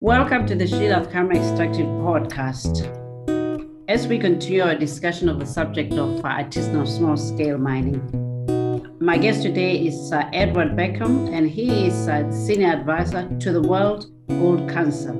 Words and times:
Welcome 0.00 0.46
to 0.46 0.54
the 0.54 0.64
Sheila 0.64 1.04
Khama 1.06 1.34
Extractive 1.34 1.86
Podcast. 1.86 2.86
As 3.88 4.06
we 4.06 4.16
continue 4.16 4.62
our 4.62 4.76
discussion 4.76 5.28
of 5.28 5.40
the 5.40 5.44
subject 5.44 5.92
of 5.94 6.24
uh, 6.24 6.28
artisanal 6.28 6.86
small 6.86 7.16
scale 7.16 7.58
mining, 7.58 8.00
my 9.00 9.18
guest 9.18 9.42
today 9.42 9.76
is 9.76 10.12
uh, 10.12 10.30
Edward 10.32 10.76
Birkham, 10.76 11.26
and 11.34 11.50
he 11.50 11.88
is 11.88 12.06
uh, 12.06 12.30
Senior 12.30 12.74
Advisor 12.74 13.28
to 13.40 13.52
the 13.52 13.60
World 13.60 14.06
Gold 14.28 14.70
Council. 14.70 15.16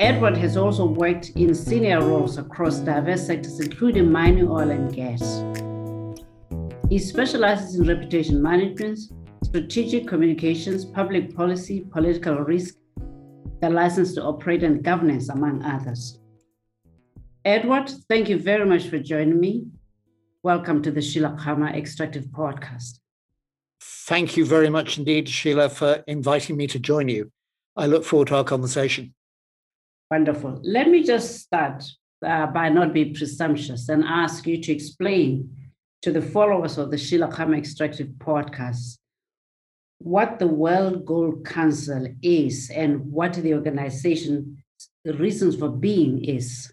Edward 0.00 0.38
has 0.38 0.56
also 0.56 0.86
worked 0.86 1.32
in 1.36 1.54
senior 1.54 2.00
roles 2.00 2.38
across 2.38 2.78
diverse 2.78 3.26
sectors, 3.26 3.60
including 3.60 4.10
mining, 4.10 4.48
oil, 4.48 4.70
and 4.70 4.94
gas. 4.94 5.44
He 6.88 6.98
specializes 6.98 7.74
in 7.74 7.86
reputation 7.86 8.40
management, 8.40 8.98
strategic 9.44 10.08
communications, 10.08 10.86
public 10.86 11.36
policy, 11.36 11.84
political 11.92 12.36
risk, 12.36 12.76
the 13.60 13.68
license 13.68 14.14
to 14.14 14.22
operate 14.22 14.62
and 14.62 14.82
governance, 14.82 15.28
among 15.28 15.62
others. 15.62 16.18
Edward, 17.44 17.90
thank 18.08 18.28
you 18.28 18.38
very 18.38 18.64
much 18.64 18.88
for 18.88 18.98
joining 18.98 19.38
me. 19.38 19.66
Welcome 20.42 20.82
to 20.82 20.90
the 20.90 21.02
Sheila 21.02 21.36
Khama 21.38 21.66
Extractive 21.76 22.24
Podcast. 22.24 23.00
Thank 23.82 24.36
you 24.36 24.46
very 24.46 24.70
much 24.70 24.96
indeed, 24.96 25.28
Sheila, 25.28 25.68
for 25.68 26.02
inviting 26.06 26.56
me 26.56 26.66
to 26.68 26.78
join 26.78 27.08
you. 27.08 27.30
I 27.76 27.86
look 27.86 28.04
forward 28.04 28.28
to 28.28 28.36
our 28.36 28.44
conversation. 28.44 29.14
Wonderful. 30.10 30.60
Let 30.62 30.88
me 30.88 31.02
just 31.02 31.40
start 31.40 31.84
uh, 32.26 32.46
by 32.46 32.70
not 32.70 32.94
being 32.94 33.14
presumptuous 33.14 33.90
and 33.90 34.04
ask 34.04 34.46
you 34.46 34.60
to 34.62 34.72
explain 34.72 35.54
to 36.02 36.10
the 36.10 36.22
followers 36.22 36.78
of 36.78 36.90
the 36.90 36.98
Sheila 36.98 37.28
Khama 37.28 37.58
Extractive 37.58 38.08
Podcast 38.18 38.99
what 40.00 40.38
the 40.38 40.46
World 40.46 41.04
Gold 41.04 41.44
Council 41.44 42.06
is 42.22 42.70
and 42.70 43.12
what 43.12 43.34
the 43.34 43.54
organization 43.54 44.62
the 45.04 45.14
reasons 45.14 45.56
for 45.56 45.68
being 45.68 46.24
is. 46.24 46.72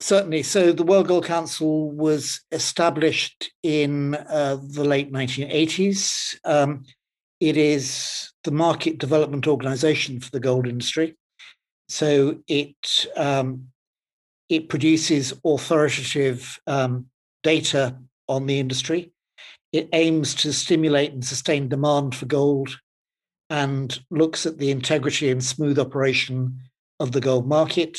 Certainly. 0.00 0.42
So 0.44 0.72
the 0.72 0.82
World 0.82 1.08
Gold 1.08 1.26
Council 1.26 1.90
was 1.90 2.40
established 2.52 3.52
in 3.62 4.14
uh, 4.14 4.58
the 4.62 4.84
late 4.84 5.12
1980s. 5.12 6.36
Um, 6.44 6.84
it 7.38 7.56
is 7.56 8.32
the 8.44 8.50
market 8.50 8.98
development 8.98 9.46
organization 9.46 10.20
for 10.20 10.30
the 10.30 10.40
gold 10.40 10.66
industry. 10.66 11.16
So 11.88 12.38
it 12.48 13.06
um, 13.16 13.68
it 14.48 14.68
produces 14.68 15.34
authoritative 15.44 16.58
um, 16.66 17.06
data 17.42 17.96
on 18.26 18.46
the 18.46 18.58
industry 18.58 19.12
it 19.72 19.88
aims 19.92 20.34
to 20.34 20.52
stimulate 20.52 21.12
and 21.12 21.24
sustain 21.24 21.68
demand 21.68 22.14
for 22.14 22.26
gold 22.26 22.78
and 23.48 24.00
looks 24.10 24.46
at 24.46 24.58
the 24.58 24.70
integrity 24.70 25.30
and 25.30 25.42
smooth 25.42 25.78
operation 25.78 26.60
of 26.98 27.12
the 27.12 27.20
gold 27.20 27.46
market. 27.46 27.98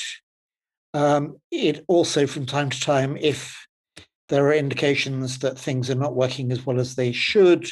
Um, 0.93 1.37
it 1.51 1.83
also, 1.87 2.27
from 2.27 2.45
time 2.45 2.69
to 2.69 2.79
time, 2.79 3.17
if 3.17 3.65
there 4.29 4.45
are 4.47 4.53
indications 4.53 5.39
that 5.39 5.59
things 5.59 5.89
are 5.89 5.95
not 5.95 6.15
working 6.15 6.51
as 6.51 6.65
well 6.65 6.79
as 6.79 6.95
they 6.95 7.11
should 7.11 7.67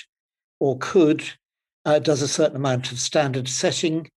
or 0.60 0.78
could, 0.78 1.24
uh, 1.86 2.00
does 2.00 2.22
a 2.22 2.28
certain 2.28 2.58
amount 2.58 2.92
of 2.92 3.00
standard 3.00 3.48
setting. 3.48 4.10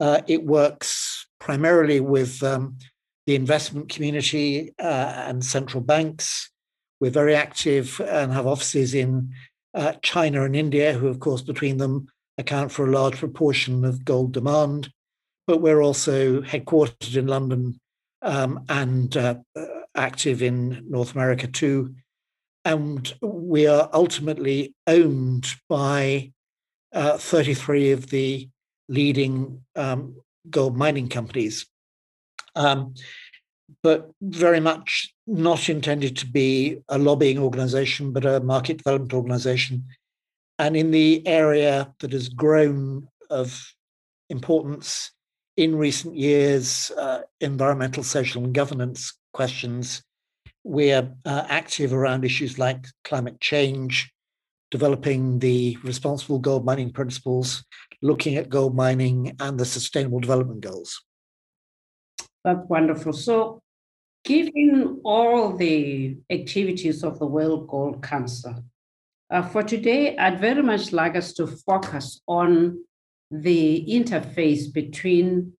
Uh, 0.00 0.22
it 0.26 0.44
works 0.44 1.26
primarily 1.38 2.00
with 2.00 2.42
um, 2.42 2.78
the 3.26 3.34
investment 3.34 3.88
community 3.88 4.74
uh, 4.78 5.24
and 5.26 5.44
central 5.44 5.82
banks 5.82 6.50
we're 7.00 7.10
very 7.10 7.34
active 7.34 8.00
and 8.00 8.32
have 8.32 8.46
offices 8.46 8.94
in 8.94 9.32
uh, 9.74 9.92
China 10.02 10.44
and 10.44 10.56
India, 10.56 10.94
who, 10.94 11.08
of 11.08 11.20
course, 11.20 11.42
between 11.42 11.76
them 11.76 12.08
account 12.38 12.72
for 12.72 12.86
a 12.86 12.90
large 12.90 13.16
proportion 13.18 13.84
of 13.84 14.04
gold 14.04 14.32
demand. 14.32 14.90
But 15.46 15.60
we're 15.60 15.82
also 15.82 16.40
headquartered 16.40 17.16
in 17.16 17.26
London 17.26 17.80
um, 18.22 18.64
and 18.68 19.16
uh, 19.16 19.36
active 19.94 20.42
in 20.42 20.84
North 20.88 21.14
America 21.14 21.46
too. 21.46 21.94
And 22.64 23.12
we 23.20 23.66
are 23.66 23.88
ultimately 23.92 24.74
owned 24.86 25.46
by 25.68 26.32
uh, 26.92 27.16
33 27.18 27.92
of 27.92 28.08
the 28.08 28.48
leading 28.88 29.62
um, 29.76 30.16
gold 30.50 30.76
mining 30.76 31.08
companies. 31.08 31.66
Um, 32.54 32.94
but 33.82 34.10
very 34.20 34.60
much 34.60 35.12
not 35.26 35.68
intended 35.68 36.16
to 36.16 36.26
be 36.26 36.78
a 36.88 36.98
lobbying 36.98 37.38
organization, 37.38 38.12
but 38.12 38.24
a 38.24 38.40
market 38.40 38.78
development 38.78 39.12
organization. 39.12 39.84
And 40.58 40.76
in 40.76 40.90
the 40.90 41.26
area 41.26 41.92
that 42.00 42.12
has 42.12 42.28
grown 42.28 43.08
of 43.30 43.74
importance 44.30 45.10
in 45.56 45.76
recent 45.76 46.16
years, 46.16 46.90
uh, 46.96 47.22
environmental, 47.40 48.02
social, 48.02 48.44
and 48.44 48.54
governance 48.54 49.14
questions, 49.32 50.02
we're 50.64 51.14
uh, 51.24 51.44
active 51.48 51.92
around 51.92 52.24
issues 52.24 52.58
like 52.58 52.86
climate 53.04 53.40
change, 53.40 54.10
developing 54.70 55.38
the 55.38 55.78
responsible 55.82 56.38
gold 56.38 56.64
mining 56.64 56.92
principles, 56.92 57.64
looking 58.02 58.36
at 58.36 58.48
gold 58.48 58.74
mining 58.74 59.36
and 59.40 59.58
the 59.58 59.64
sustainable 59.64 60.20
development 60.20 60.60
goals. 60.60 61.00
That's 62.46 62.68
wonderful. 62.68 63.12
So, 63.12 63.60
given 64.24 65.00
all 65.04 65.56
the 65.56 66.16
activities 66.30 67.02
of 67.02 67.18
the 67.18 67.26
World 67.26 67.66
Gold 67.66 68.04
Council, 68.04 68.62
uh, 69.28 69.42
for 69.42 69.64
today, 69.64 70.16
I'd 70.16 70.40
very 70.40 70.62
much 70.62 70.92
like 70.92 71.16
us 71.16 71.32
to 71.32 71.48
focus 71.48 72.20
on 72.28 72.84
the 73.32 73.84
interface 73.88 74.72
between 74.72 75.54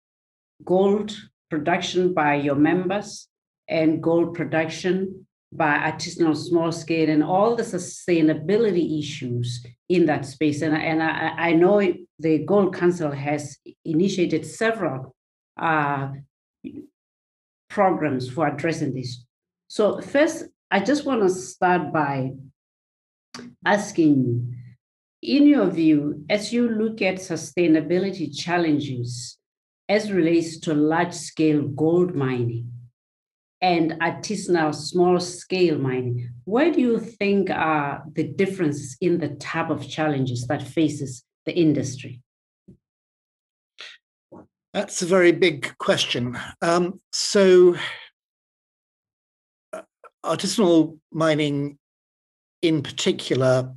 gold 0.63 1.13
production 1.49 2.13
by 2.13 2.35
your 2.35 2.55
members 2.55 3.27
and 3.67 4.01
gold 4.01 4.33
production 4.33 5.27
by 5.51 5.91
artisanal 5.91 6.37
small 6.37 6.71
scale 6.71 7.09
and 7.09 7.21
all 7.21 7.57
the 7.57 7.63
sustainability 7.63 8.97
issues 8.97 9.61
in 9.89 10.05
that 10.05 10.25
space. 10.25 10.61
And, 10.61 10.73
and 10.73 11.03
I, 11.03 11.49
I 11.49 11.51
know 11.51 11.81
the 12.17 12.45
Gold 12.45 12.73
Council 12.73 13.11
has 13.11 13.57
initiated 13.83 14.45
several 14.45 15.13
uh, 15.59 16.11
programs 17.69 18.29
for 18.29 18.47
addressing 18.47 18.93
this. 18.93 19.23
So, 19.67 20.01
first, 20.01 20.45
I 20.71 20.79
just 20.79 21.05
want 21.05 21.21
to 21.21 21.29
start 21.29 21.93
by 21.93 22.31
asking 23.65 24.55
in 25.21 25.47
your 25.47 25.67
view, 25.67 26.23
as 26.29 26.53
you 26.53 26.69
look 26.69 27.01
at 27.01 27.15
sustainability 27.15 28.35
challenges 28.37 29.37
as 29.89 30.11
relates 30.11 30.59
to 30.59 30.73
large 30.73 31.13
scale 31.13 31.63
gold 31.63 32.13
mining 32.13 32.71
and 33.61 33.93
artisanal 33.93 34.75
small 34.75 35.19
scale 35.19 35.79
mining, 35.79 36.29
where 36.43 36.71
do 36.71 36.79
you 36.79 36.99
think 36.99 37.49
are 37.49 38.03
the 38.13 38.23
differences 38.23 38.95
in 39.01 39.19
the 39.19 39.29
type 39.29 39.69
of 39.69 39.89
challenges 39.89 40.45
that 40.47 40.61
faces 40.61 41.23
the 41.45 41.53
industry? 41.53 42.21
That's 44.73 45.01
a 45.01 45.05
very 45.05 45.31
big 45.31 45.77
question. 45.77 46.37
Um, 46.61 46.99
so, 47.11 47.75
uh, 49.73 49.81
artisanal 50.25 50.99
mining 51.11 51.77
in 52.61 52.83
particular 52.83 53.73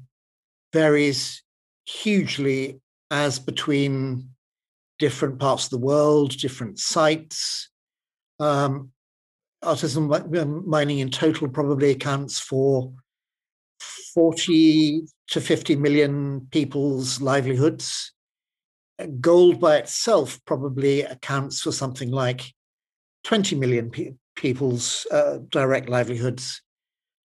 varies 0.73 1.43
hugely 1.87 2.81
as 3.11 3.39
between 3.39 4.31
different 4.99 5.39
parts 5.39 5.65
of 5.65 5.71
the 5.71 5.79
world, 5.79 6.37
different 6.37 6.79
sites. 6.79 7.71
Um, 8.39 8.91
artisanal 9.65 10.67
mining 10.67 10.99
in 10.99 11.11
total 11.11 11.49
probably 11.49 11.91
accounts 11.91 12.39
for 12.39 12.93
40 14.15 15.03
to 15.29 15.41
50 15.41 15.77
million 15.77 16.49
people's 16.51 17.21
livelihoods 17.21 18.13
gold 19.07 19.61
by 19.61 19.77
itself 19.77 20.41
probably 20.45 21.03
accounts 21.03 21.61
for 21.61 21.73
something 21.73 22.11
like 22.11 22.53
20 23.25 23.57
million 23.57 23.91
pe- 23.91 24.15
people's 24.37 25.07
uh, 25.11 25.39
direct 25.49 25.89
livelihoods. 25.89 26.63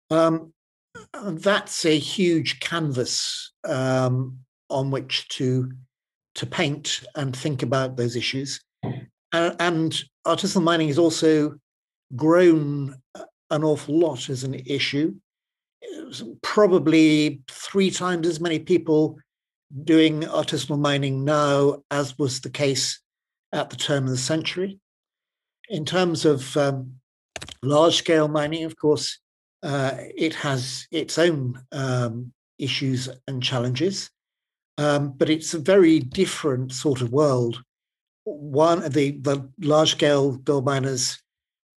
Um, 0.09 0.53
that's 1.13 1.85
a 1.85 1.97
huge 1.97 2.59
canvas 2.59 3.51
um, 3.67 4.39
on 4.69 4.91
which 4.91 5.27
to 5.29 5.71
to 6.35 6.45
paint 6.47 7.01
and 7.15 7.35
think 7.35 7.61
about 7.61 7.95
those 7.95 8.15
issues. 8.15 8.59
Uh, 9.31 9.53
and 9.59 10.03
artisanal 10.25 10.63
mining 10.63 10.87
has 10.87 10.97
also 10.97 11.55
grown 12.15 12.95
an 13.51 13.63
awful 13.63 13.99
lot 13.99 14.29
as 14.29 14.43
an 14.43 14.55
issue. 14.65 15.13
Probably 16.41 17.41
three 17.47 17.91
times 17.91 18.27
as 18.27 18.39
many 18.39 18.57
people 18.57 19.19
doing 19.83 20.21
artisanal 20.21 20.79
mining 20.79 21.23
now 21.23 21.83
as 21.89 22.17
was 22.19 22.41
the 22.41 22.49
case 22.49 22.99
at 23.51 23.69
the 23.69 23.75
turn 23.75 24.03
of 24.03 24.09
the 24.09 24.17
century. 24.17 24.79
In 25.69 25.85
terms 25.85 26.25
of 26.25 26.55
um, 26.57 26.93
large 27.61 27.95
scale 27.95 28.27
mining, 28.27 28.65
of 28.65 28.75
course, 28.75 29.19
uh, 29.63 29.93
it 29.97 30.35
has 30.35 30.87
its 30.91 31.17
own 31.17 31.61
um, 31.71 32.33
issues 32.59 33.09
and 33.27 33.41
challenges. 33.41 34.09
um, 34.77 35.13
but 35.17 35.29
it's 35.29 35.53
a 35.53 35.59
very 35.59 35.99
different 35.99 36.71
sort 36.71 37.01
of 37.01 37.11
world. 37.11 37.61
One, 38.25 38.89
the, 38.89 39.11
the 39.11 39.49
large 39.61 39.91
scale 39.91 40.33
gold 40.37 40.65
miners 40.65 41.21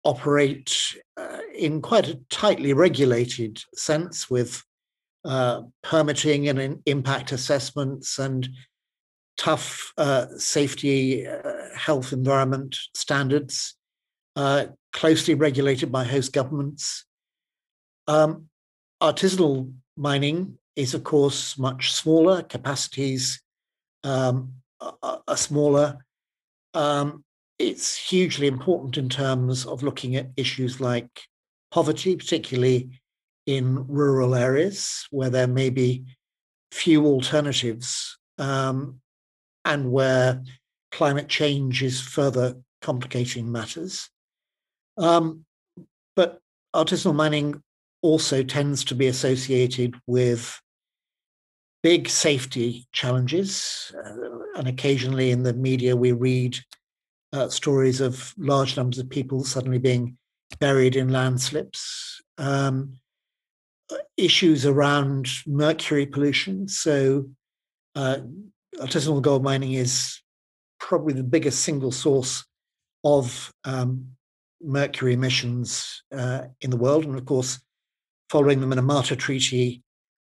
operate 0.05 0.94
uh, 1.17 1.38
in 1.55 1.81
quite 1.81 2.08
a 2.08 2.20
tightly 2.29 2.73
regulated 2.73 3.62
sense 3.75 4.31
with 4.31 4.62
uh, 5.25 5.62
permitting 5.82 6.49
and 6.49 6.81
impact 6.87 7.32
assessments 7.32 8.19
and 8.19 8.49
tough 9.37 9.93
uh, 9.99 10.26
safety, 10.37 11.26
uh, 11.26 11.53
health, 11.75 12.12
environment 12.12 12.76
standards, 12.94 13.75
uh, 14.37 14.67
closely 14.93 15.35
regulated 15.35 15.91
by 15.91 16.05
host 16.05 16.32
governments. 16.32 17.05
Um, 18.06 18.49
artisanal 19.03 19.73
mining 19.97 20.59
is, 20.76 20.94
of 20.94 21.05
course, 21.05 21.59
much 21.59 21.93
smaller. 21.93 22.43
Capacities 22.43 23.41
um, 24.03 24.53
are, 24.81 25.37
smaller. 25.37 26.05
Um, 26.75 27.25
it's 27.59 27.97
hugely 27.97 28.47
important 28.47 28.99
in 28.99 29.09
terms 29.09 29.65
of 29.65 29.82
looking 29.82 30.17
at 30.17 30.31
issues 30.37 30.81
like 30.81 31.09
poverty, 31.70 32.17
particularly 32.17 33.00
in 33.46 33.87
rural 33.87 34.35
areas 34.35 35.06
where 35.11 35.31
there 35.31 35.46
may 35.46 35.70
be 35.70 36.05
few 36.70 37.06
alternatives 37.06 38.19
um, 38.38 39.00
and 39.64 39.91
where 39.91 40.43
climate 40.91 41.29
change 41.29 41.82
is 41.82 42.00
further 42.00 42.56
complicating 42.81 43.50
matters. 43.50 44.08
Um, 44.96 45.44
but 46.17 46.41
artisanal 46.75 47.14
mining 47.14 47.62
also 48.02 48.43
tends 48.43 48.85
to 48.85 48.94
be 48.94 49.06
associated 49.06 49.94
with 50.06 50.61
big 51.82 52.08
safety 52.08 52.87
challenges. 52.93 53.93
Uh, 53.96 54.58
and 54.58 54.69
occasionally 54.69 55.31
in 55.31 55.43
the 55.43 55.55
media, 55.55 55.96
we 55.96 56.12
read 56.12 56.58
uh, 57.32 57.49
stories 57.49 58.00
of 58.00 58.32
large 58.38 58.76
numbers 58.76 58.99
of 58.99 59.11
people 59.11 59.44
suddenly 59.44 59.79
being 59.79 60.17
buried 60.61 60.96
in 60.96 61.11
landslips. 61.11 62.20
Um, 62.38 62.94
issues 64.17 64.67
around 64.67 65.29
mercury 65.47 66.07
pollution. 66.07 66.69
So, 66.69 67.31
uh, 67.95 68.19
artisanal 68.79 69.23
gold 69.23 69.43
mining 69.43 69.73
is 69.73 70.21
probably 70.81 71.15
the 71.15 71.23
biggest 71.23 71.61
single 71.61 71.93
source 71.93 72.45
of 73.05 73.53
um, 73.65 74.09
mercury 74.63 75.15
emissions 75.15 76.03
uh, 76.13 76.43
in 76.61 76.71
the 76.71 76.77
world. 76.77 77.05
And 77.05 77.17
of 77.17 77.25
course, 77.25 77.61
following 78.31 78.61
the 78.61 78.67
Minamata 78.67 79.17
Treaty, 79.17 79.83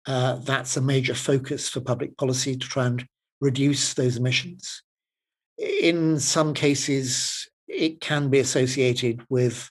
uh, 0.08 0.36
that's 0.38 0.78
a 0.78 0.82
major 0.82 1.14
focus 1.14 1.70
for 1.70 1.82
public 1.82 2.18
policy 2.18 2.56
to 2.56 2.68
try 2.68 2.86
and 2.88 3.06
reduce 3.42 3.94
those 3.94 4.18
emissions. 4.18 4.82
In 5.58 6.20
some 6.20 6.54
cases, 6.54 7.48
it 7.68 8.02
can 8.02 8.30
be 8.30 8.40
associated 8.40 9.22
with 9.30 9.70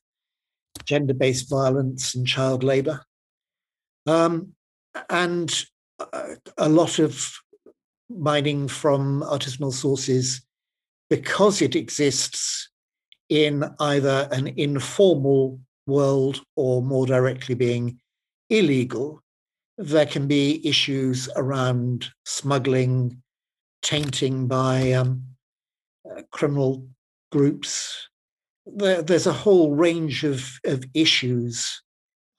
gender 0.84 1.14
based 1.14 1.50
violence 1.50 2.14
and 2.14 2.26
child 2.26 2.62
labor. 2.62 3.02
Um, 4.08 4.54
and 5.10 5.64
uh, 6.00 6.36
a 6.56 6.68
lot 6.68 6.98
of 6.98 7.30
mining 8.08 8.66
from 8.66 9.22
artisanal 9.22 9.72
sources, 9.72 10.40
because 11.10 11.60
it 11.60 11.76
exists 11.76 12.70
in 13.28 13.64
either 13.80 14.26
an 14.32 14.46
informal 14.56 15.60
world 15.86 16.40
or 16.56 16.82
more 16.82 17.06
directly 17.06 17.54
being 17.54 18.00
illegal, 18.48 19.22
there 19.76 20.06
can 20.06 20.26
be 20.26 20.66
issues 20.66 21.28
around 21.36 22.10
smuggling, 22.24 23.22
tainting 23.82 24.48
by 24.48 24.92
um, 24.92 25.22
uh, 26.10 26.22
criminal 26.30 26.88
groups. 27.30 28.08
There, 28.64 29.02
there's 29.02 29.26
a 29.26 29.32
whole 29.34 29.74
range 29.74 30.24
of, 30.24 30.50
of 30.64 30.82
issues 30.94 31.82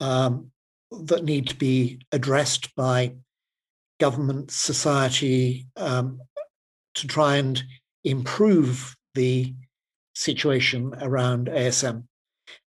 um, 0.00 0.50
that 0.90 1.24
need 1.24 1.46
to 1.48 1.56
be 1.56 2.00
addressed 2.12 2.74
by 2.74 3.14
government, 3.98 4.50
society 4.50 5.66
um, 5.76 6.20
to 6.94 7.06
try 7.06 7.36
and 7.36 7.62
improve 8.04 8.96
the 9.14 9.54
situation 10.14 10.94
around 11.00 11.46
ASM. 11.46 12.04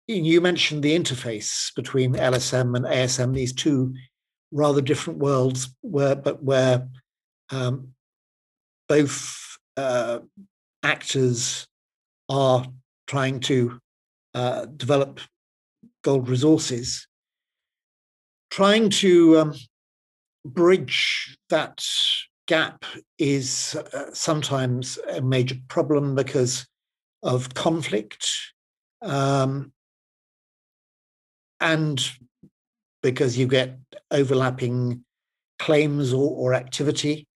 You 0.07 0.41
mentioned 0.41 0.83
the 0.83 0.97
interface 0.97 1.73
between 1.75 2.13
LSM 2.13 2.75
and 2.75 2.85
ASM, 2.85 3.33
these 3.33 3.53
two 3.53 3.93
rather 4.51 4.81
different 4.81 5.19
worlds, 5.19 5.69
where 5.81 6.15
but 6.15 6.43
where 6.43 6.87
um, 7.51 7.89
both 8.87 9.57
uh, 9.77 10.19
actors 10.81 11.67
are 12.27 12.65
trying 13.07 13.39
to 13.41 13.79
uh, 14.33 14.65
develop 14.65 15.19
gold 16.03 16.27
resources 16.27 17.07
trying 18.49 18.89
to 18.89 19.39
um, 19.39 19.53
bridge 20.45 21.37
that 21.49 21.85
gap 22.47 22.83
is 23.17 23.75
uh, 23.93 24.05
sometimes 24.13 24.97
a 25.11 25.21
major 25.21 25.55
problem 25.67 26.15
because 26.15 26.65
of 27.21 27.53
conflict 27.53 28.27
um, 29.01 29.71
and 31.59 32.11
because 33.03 33.37
you 33.37 33.47
get 33.47 33.77
overlapping 34.11 35.03
claims 35.59 36.13
or, 36.13 36.31
or 36.31 36.53
activity. 36.53 37.27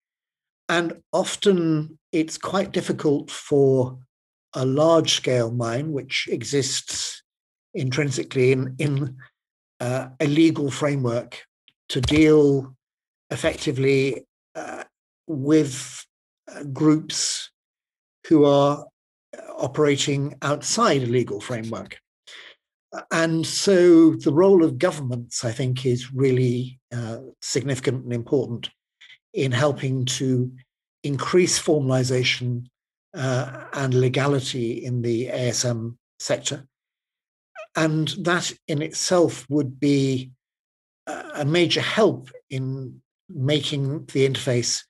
And 0.68 0.94
often 1.12 1.98
it's 2.10 2.38
quite 2.38 2.72
difficult 2.72 3.30
for 3.30 3.98
a 4.54 4.64
large 4.64 5.14
scale 5.14 5.50
mine, 5.50 5.92
which 5.92 6.28
exists 6.30 7.22
intrinsically 7.74 8.52
in, 8.52 8.74
in 8.78 9.16
uh, 9.80 10.08
a 10.20 10.26
legal 10.26 10.70
framework 10.70 11.44
to 11.88 12.00
deal 12.00 12.74
effectively 13.30 14.24
uh, 14.54 14.84
with 15.26 16.04
uh, 16.54 16.62
groups 16.64 17.50
who 18.28 18.44
are 18.44 18.86
operating 19.58 20.36
outside 20.42 21.02
a 21.02 21.06
legal 21.06 21.40
framework. 21.40 21.98
And 23.10 23.44
so 23.44 24.12
the 24.12 24.32
role 24.32 24.62
of 24.62 24.78
governments, 24.78 25.44
I 25.44 25.50
think, 25.50 25.84
is 25.84 26.12
really 26.12 26.78
uh, 26.92 27.18
significant 27.42 28.04
and 28.04 28.12
important 28.12 28.70
in 29.32 29.50
helping 29.50 30.04
to 30.04 30.52
increase 31.02 31.60
formalization 31.60 32.66
uh, 33.14 33.64
and 33.72 33.94
legality 33.94 34.84
in 34.84 35.02
the 35.02 35.26
ASM 35.26 35.96
sector 36.18 36.66
and 37.76 38.08
that 38.20 38.52
in 38.68 38.82
itself 38.82 39.46
would 39.48 39.80
be 39.80 40.30
a 41.06 41.44
major 41.44 41.80
help 41.80 42.30
in 42.50 43.00
making 43.28 44.04
the 44.06 44.28
interface 44.28 44.84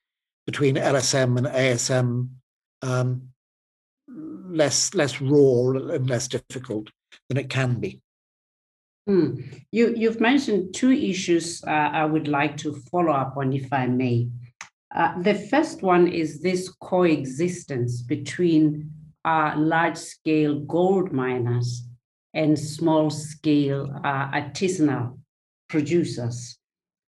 between 0.47 0.76
LSM 0.76 1.38
and 1.38 1.47
ASM 1.47 2.29
um, 2.83 3.29
less 4.07 4.95
less 4.95 5.21
raw 5.21 5.71
and 5.71 6.09
less 6.09 6.29
difficult 6.29 6.91
than 7.29 7.38
it 7.38 7.49
can 7.49 7.81
be. 7.81 8.00
Hmm. 9.07 9.41
You 9.73 9.95
you've 9.97 10.21
mentioned 10.21 10.75
two 10.75 10.93
issues 10.93 11.62
uh, 11.67 11.71
I 11.71 12.05
would 12.05 12.29
like 12.29 12.57
to 12.59 12.75
follow 12.91 13.12
up 13.12 13.37
on, 13.37 13.53
if 13.53 13.73
I 13.73 13.87
may. 13.87 14.29
Uh, 14.95 15.21
the 15.23 15.35
first 15.35 15.83
one 15.83 16.07
is 16.07 16.41
this 16.41 16.69
coexistence 16.81 18.03
between 18.03 18.91
uh, 19.25 19.55
large 19.57 19.97
scale 19.97 20.61
gold 20.61 21.12
miners 21.12 21.83
and 22.35 22.59
small 22.59 23.11
scale 23.11 23.91
uh, 24.05 24.31
artisanal 24.31 25.19
producers. 25.69 26.59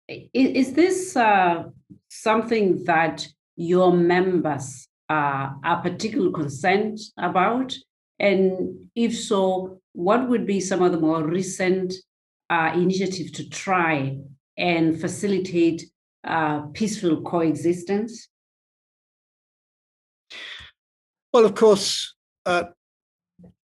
Is, 0.08 0.30
is 0.34 0.74
this 0.74 1.16
uh, 1.16 1.64
something 2.10 2.84
that 2.86 3.28
your 3.56 3.92
members 3.92 4.88
uh, 5.10 5.50
are 5.64 5.82
particularly 5.82 6.34
concerned 6.34 6.98
about? 7.18 7.76
And 8.20 8.90
if 8.96 9.18
so, 9.18 9.80
what 9.94 10.28
would 10.30 10.46
be 10.46 10.60
some 10.60 10.82
of 10.82 10.92
the 10.92 11.00
more 11.00 11.24
recent 11.24 11.94
uh, 12.50 12.72
initiatives 12.74 13.32
to 13.32 13.50
try 13.50 14.18
and 14.58 15.00
facilitate 15.00 15.86
uh, 16.24 16.62
peaceful 16.74 17.22
coexistence? 17.22 18.28
Well, 21.32 21.46
of 21.46 21.56
course, 21.56 22.16
uh, 22.46 22.64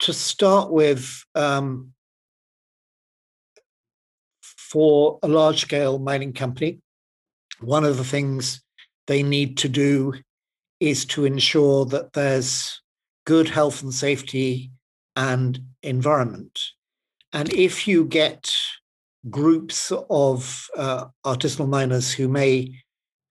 to 0.04 0.14
start 0.14 0.70
with, 0.70 1.24
um, 1.34 1.94
for 4.42 5.18
a 5.24 5.28
large 5.30 5.62
scale 5.62 5.98
mining 5.98 6.34
company, 6.34 6.82
one 7.62 7.86
of 7.86 7.98
the 7.98 8.04
things 8.04 8.62
they 9.08 9.24
need 9.24 9.58
to 9.58 9.70
do 9.70 10.14
is 10.82 11.06
to 11.06 11.24
ensure 11.24 11.86
that 11.86 12.12
there's 12.12 12.82
good 13.26 13.48
health 13.48 13.82
and 13.82 13.94
safety 13.94 14.72
and 15.16 15.62
environment. 15.84 16.60
And 17.32 17.54
if 17.54 17.88
you 17.88 18.04
get 18.04 18.54
groups 19.30 19.90
of 20.10 20.68
uh, 20.76 21.06
artisanal 21.26 21.70
miners 21.70 22.12
who 22.12 22.28
may 22.28 22.78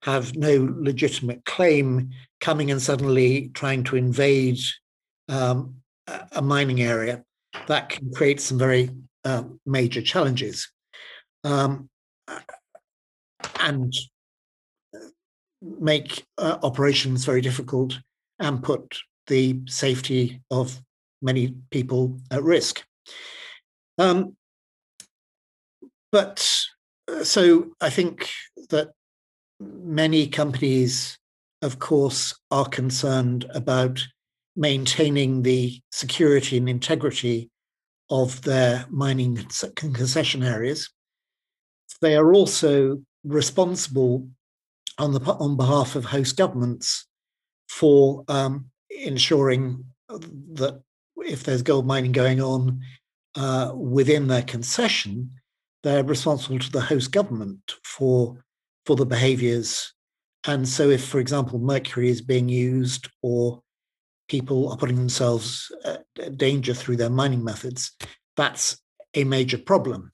have 0.01 0.35
no 0.35 0.73
legitimate 0.79 1.45
claim 1.45 2.09
coming 2.41 2.71
and 2.71 2.81
suddenly 2.81 3.51
trying 3.53 3.83
to 3.83 3.95
invade 3.95 4.57
um, 5.29 5.75
a 6.07 6.41
mining 6.41 6.81
area 6.81 7.23
that 7.67 7.89
can 7.89 8.11
create 8.13 8.41
some 8.41 8.57
very 8.57 8.89
uh, 9.25 9.43
major 9.65 10.01
challenges 10.01 10.69
um, 11.43 11.89
and 13.59 13.93
make 15.61 16.25
uh, 16.37 16.57
operations 16.63 17.25
very 17.25 17.41
difficult 17.41 17.99
and 18.39 18.63
put 18.63 18.97
the 19.27 19.59
safety 19.67 20.41
of 20.51 20.81
many 21.21 21.55
people 21.71 22.19
at 22.31 22.43
risk. 22.43 22.83
Um, 23.97 24.35
but 26.11 26.65
uh, 27.07 27.23
so 27.23 27.71
I 27.79 27.89
think 27.89 28.29
that 28.69 28.91
many 29.59 30.27
companies, 30.27 31.17
of 31.61 31.79
course, 31.79 32.35
are 32.51 32.65
concerned 32.65 33.45
about 33.53 34.05
maintaining 34.55 35.41
the 35.41 35.81
security 35.91 36.57
and 36.57 36.69
integrity 36.69 37.49
of 38.09 38.41
their 38.43 38.85
mining 38.89 39.45
concession 39.75 40.43
areas. 40.43 40.89
They 42.01 42.15
are 42.15 42.33
also 42.33 43.01
responsible 43.23 44.27
on 44.97 45.13
the 45.13 45.19
on 45.21 45.55
behalf 45.57 45.95
of 45.95 46.05
host 46.05 46.37
governments 46.37 47.07
for 47.67 48.23
um, 48.27 48.65
ensuring 48.89 49.85
that 50.09 50.81
if 51.17 51.43
there's 51.43 51.61
gold 51.61 51.87
mining 51.87 52.11
going 52.11 52.41
on 52.41 52.81
uh, 53.35 53.71
within 53.73 54.27
their 54.27 54.43
concession, 54.43 55.31
they're 55.81 56.03
responsible 56.03 56.59
to 56.59 56.71
the 56.71 56.81
host 56.81 57.11
government 57.11 57.75
for 57.83 58.43
for 58.85 58.95
the 58.95 59.05
behaviors. 59.05 59.93
And 60.45 60.67
so, 60.67 60.89
if, 60.89 61.05
for 61.05 61.19
example, 61.19 61.57
mercury 61.57 62.09
is 62.09 62.21
being 62.21 62.49
used 62.49 63.07
or 63.21 63.61
people 64.27 64.69
are 64.69 64.77
putting 64.77 64.95
themselves 64.95 65.71
at 65.85 66.37
danger 66.37 66.73
through 66.73 66.97
their 66.97 67.09
mining 67.09 67.43
methods, 67.43 67.91
that's 68.35 68.81
a 69.13 69.23
major 69.23 69.57
problem. 69.57 70.11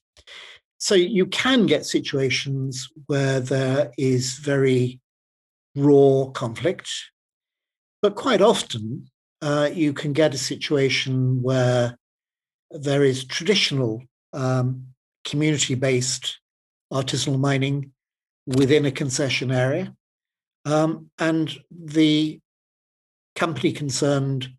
So, 0.78 0.96
you 0.96 1.26
can 1.26 1.66
get 1.66 1.86
situations 1.86 2.90
where 3.08 3.40
there 3.40 3.92
is 3.98 4.38
very 4.38 5.00
raw 5.76 6.26
conflict, 6.34 6.90
but 8.02 8.16
quite 8.16 8.42
often 8.42 9.10
uh, 9.42 9.70
you 9.74 9.94
can 9.94 10.14
get 10.14 10.34
a 10.34 10.38
situation 10.38 11.42
where 11.42 11.98
there 12.72 13.04
is 13.04 13.26
traditional 13.26 14.04
um, 14.34 14.86
community 15.26 15.76
based 15.76 16.40
artisanal 16.92 17.40
mining 17.40 17.92
within 18.46 18.86
a 18.86 18.92
concession 18.92 19.52
area. 19.52 19.94
Um, 20.66 21.10
and 21.20 21.56
the 21.72 22.40
company 23.40 23.72
concerned 23.72 24.50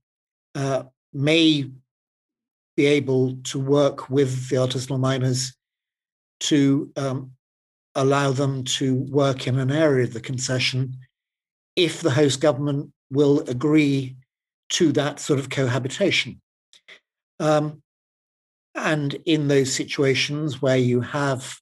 uh, 0.55 0.85
may 1.13 1.71
be 2.77 2.87
able 2.87 3.37
to 3.45 3.59
work 3.59 4.09
with 4.09 4.49
the 4.49 4.57
artisanal 4.57 4.99
miners 4.99 5.55
to 6.41 6.91
um, 6.97 7.33
allow 7.95 8.33
them 8.33 8.65
to 8.65 8.95
work 8.95 9.47
in 9.47 9.59
an 9.59 9.71
area 9.71 10.05
of 10.05 10.15
the 10.15 10.21
concession 10.21 10.97
if 11.77 12.01
the 12.01 12.11
host 12.11 12.41
government 12.41 12.91
will 13.11 13.41
agree 13.51 14.17
to 14.71 14.93
that 14.93 15.21
sort 15.21 15.39
of 15.39 15.51
cohabitation. 15.51 16.41
Um, 17.39 17.83
and 18.75 19.15
in 19.27 19.49
those 19.49 19.75
situations 19.75 20.63
where 20.63 20.79
you 20.79 21.03
have 21.03 21.55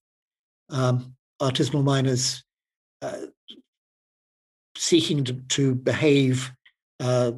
um, 0.70 1.16
artisanal 1.42 1.82
miners 1.82 2.44
uh, 3.02 3.26
seeking 4.76 5.25
to, 5.25 5.32
to 5.32 5.75
behave 5.75 6.52
uh, 7.00 7.32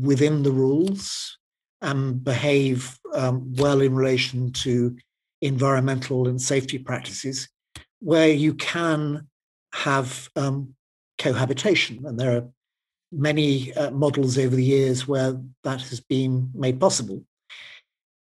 within 0.00 0.42
the 0.42 0.52
rules 0.52 1.38
and 1.80 2.24
behave 2.24 2.98
um, 3.12 3.52
well 3.54 3.80
in 3.80 3.94
relation 3.94 4.52
to 4.52 4.96
environmental 5.42 6.28
and 6.28 6.40
safety 6.40 6.78
practices, 6.78 7.48
where 8.00 8.28
you 8.28 8.54
can 8.54 9.26
have 9.74 10.28
um, 10.36 10.74
cohabitation. 11.18 12.04
And 12.06 12.18
there 12.18 12.36
are 12.36 12.48
many 13.12 13.74
uh, 13.74 13.90
models 13.90 14.38
over 14.38 14.56
the 14.56 14.64
years 14.64 15.06
where 15.06 15.40
that 15.64 15.82
has 15.82 16.00
been 16.00 16.50
made 16.54 16.80
possible. 16.80 17.22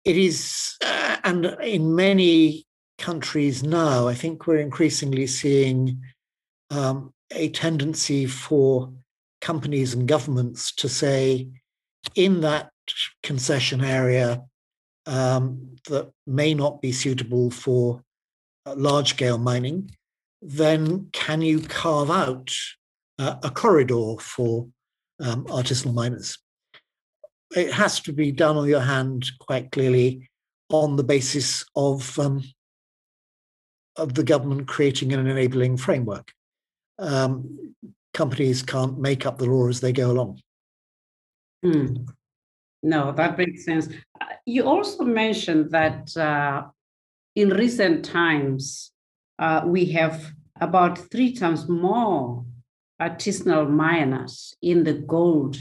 It 0.05 0.17
is, 0.17 0.75
uh, 0.85 1.17
and 1.23 1.45
in 1.61 1.95
many 1.95 2.65
countries 2.97 3.63
now, 3.63 4.07
I 4.07 4.13
think 4.13 4.45
we're 4.45 4.59
increasingly 4.59 5.27
seeing 5.27 6.01
um, 6.69 7.13
a 7.31 7.49
tendency 7.49 8.25
for 8.25 8.91
companies 9.41 9.93
and 9.93 10.07
governments 10.07 10.71
to 10.75 10.89
say, 10.89 11.47
in 12.15 12.41
that 12.41 12.71
concession 13.23 13.83
area 13.83 14.43
um, 15.05 15.75
that 15.87 16.11
may 16.27 16.53
not 16.53 16.81
be 16.81 16.91
suitable 16.91 17.51
for 17.51 18.03
uh, 18.65 18.75
large 18.75 19.09
scale 19.09 19.37
mining, 19.37 19.89
then 20.41 21.09
can 21.11 21.41
you 21.41 21.59
carve 21.59 22.11
out 22.11 22.51
uh, 23.17 23.35
a 23.43 23.49
corridor 23.49 24.15
for 24.19 24.67
um, 25.19 25.45
artisanal 25.45 25.93
miners? 25.93 26.37
It 27.55 27.73
has 27.73 27.99
to 28.01 28.13
be 28.13 28.31
done 28.31 28.57
on 28.57 28.67
your 28.67 28.81
hand 28.81 29.31
quite 29.39 29.71
clearly 29.71 30.29
on 30.69 30.95
the 30.95 31.03
basis 31.03 31.65
of 31.75 32.17
um, 32.19 32.43
of 33.95 34.13
the 34.13 34.23
government 34.23 34.67
creating 34.67 35.11
an 35.11 35.27
enabling 35.27 35.75
framework. 35.77 36.31
Companies 38.13 38.63
can't 38.63 38.97
make 38.97 39.25
up 39.25 39.37
the 39.37 39.45
law 39.45 39.67
as 39.67 39.81
they 39.81 39.93
go 39.93 40.11
along. 40.11 40.41
Hmm. 41.63 41.95
No, 42.81 43.11
that 43.11 43.37
makes 43.37 43.65
sense. 43.65 43.89
Uh, 44.19 44.25
you 44.45 44.63
also 44.63 45.03
mentioned 45.03 45.71
that 45.71 46.15
uh, 46.15 46.63
in 47.35 47.49
recent 47.49 48.05
times, 48.05 48.91
uh, 49.37 49.61
we 49.65 49.85
have 49.85 50.31
about 50.61 50.97
three 51.11 51.33
times 51.33 51.67
more 51.67 52.45
artisanal 53.01 53.69
miners 53.69 54.55
in 54.61 54.83
the 54.83 54.93
gold 54.93 55.57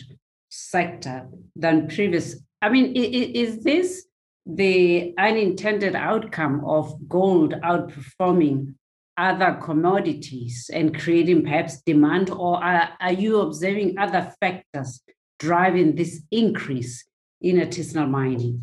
sector 0.49 1.28
than 1.55 1.88
previous. 1.88 2.37
I 2.62 2.69
mean, 2.69 2.93
is 2.97 3.62
this 3.62 4.07
the 4.47 5.14
unintended 5.19 5.95
outcome 5.95 6.64
of 6.64 6.97
gold 7.09 7.52
outperforming 7.62 8.75
other 9.18 9.58
commodities 9.62 10.70
and 10.72 10.98
creating 10.98 11.42
perhaps 11.42 11.82
demand, 11.82 12.30
or 12.30 12.62
are, 12.62 12.90
are 13.00 13.12
you 13.12 13.40
observing 13.40 13.98
other 13.98 14.32
factors 14.40 15.02
driving 15.38 15.96
this 15.96 16.22
increase 16.30 17.04
in 17.40 17.56
artisanal 17.56 18.08
mining? 18.08 18.62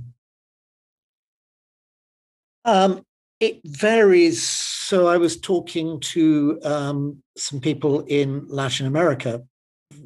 Um, 2.64 3.06
it 3.40 3.60
varies. 3.66 4.42
So 4.48 5.08
I 5.08 5.18
was 5.18 5.40
talking 5.40 6.00
to 6.00 6.60
um, 6.64 7.22
some 7.38 7.60
people 7.60 8.02
in 8.02 8.46
Latin 8.48 8.88
America 8.88 9.44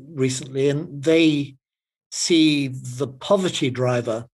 recently, 0.09 0.69
and 0.69 1.03
they 1.03 1.55
see 2.11 2.67
the 2.67 3.07
poverty 3.07 3.69
driver 3.69 4.25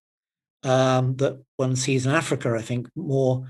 um, 0.64 1.16
that 1.18 1.40
one 1.58 1.76
sees 1.76 2.06
in 2.06 2.12
Africa, 2.12 2.56
I 2.58 2.62
think, 2.62 2.88
more 2.96 3.48